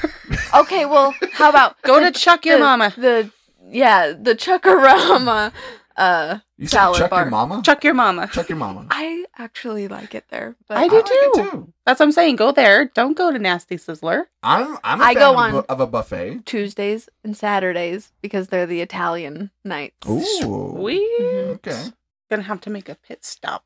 [0.54, 2.92] Okay, well, how about go the- to Chuck Your the- Mama.
[2.96, 3.30] The
[3.72, 5.52] yeah, the Chuck-A-Rama.
[6.00, 7.20] Uh, You said Salad chuck bar.
[7.22, 7.62] your mama.
[7.62, 8.26] Chuck Your Mama.
[8.32, 8.86] Chuck your mama.
[8.90, 11.72] I actually like it there, but I do like it too.
[11.84, 12.36] That's what I'm saying.
[12.36, 12.86] Go there.
[12.94, 14.24] Don't go to Nasty Sizzler.
[14.42, 16.46] I'm I'm a I fan go of, on- of a buffet.
[16.46, 20.08] Tuesdays and Saturdays because they're the Italian nights.
[20.08, 20.72] Ooh.
[20.78, 21.48] We Mhm.
[21.56, 21.84] Okay.
[22.30, 23.64] gonna have to make a pit stop.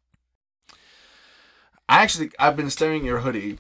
[1.89, 3.59] I actually I've been staring at your hoodie,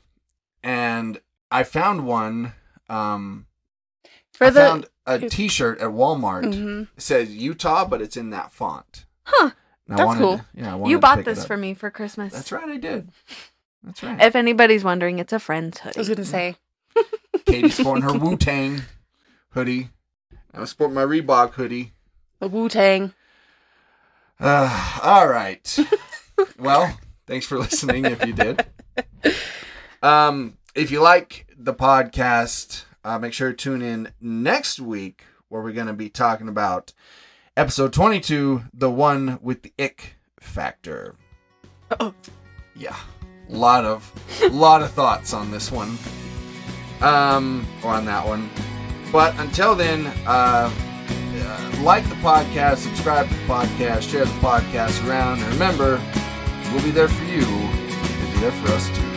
[0.62, 1.20] and
[1.50, 2.54] I found one.
[2.88, 3.46] Um,
[4.34, 6.54] For I the found a T-shirt at Walmart.
[6.54, 9.06] hmm It says Utah, but it's in that font.
[9.24, 9.50] Huh.
[9.88, 10.38] And That's cool.
[10.38, 12.32] to- yeah, I wanted you bought this for me for Christmas.
[12.32, 13.10] That's right, I did.
[13.82, 14.20] That's right.
[14.20, 15.96] If anybody's wondering, it's a friend's hoodie.
[15.96, 16.56] I was gonna say.
[17.46, 18.82] Katie's sporting her Wu Tang
[19.50, 19.90] hoodie.
[20.54, 21.92] I'm sporting my Reebok hoodie.
[22.40, 23.12] The Wu Tang.
[24.40, 25.78] Uh, all right.
[26.58, 28.64] well, thanks for listening if you did.
[30.02, 35.62] Um, if you like the podcast, uh, make sure to tune in next week where
[35.62, 36.92] we're going to be talking about
[37.56, 41.14] episode 22, the one with the ick factor.
[42.00, 42.14] Oh.
[42.74, 42.96] Yeah.
[43.48, 44.10] Lot of
[44.52, 45.98] lot of thoughts on this one.
[47.00, 48.50] Um or on that one.
[49.12, 55.06] But until then, uh, uh like the podcast, subscribe to the podcast, share the podcast
[55.06, 56.00] around, and remember,
[56.72, 57.46] we'll be there for you.
[57.46, 59.13] We'll be there for us too.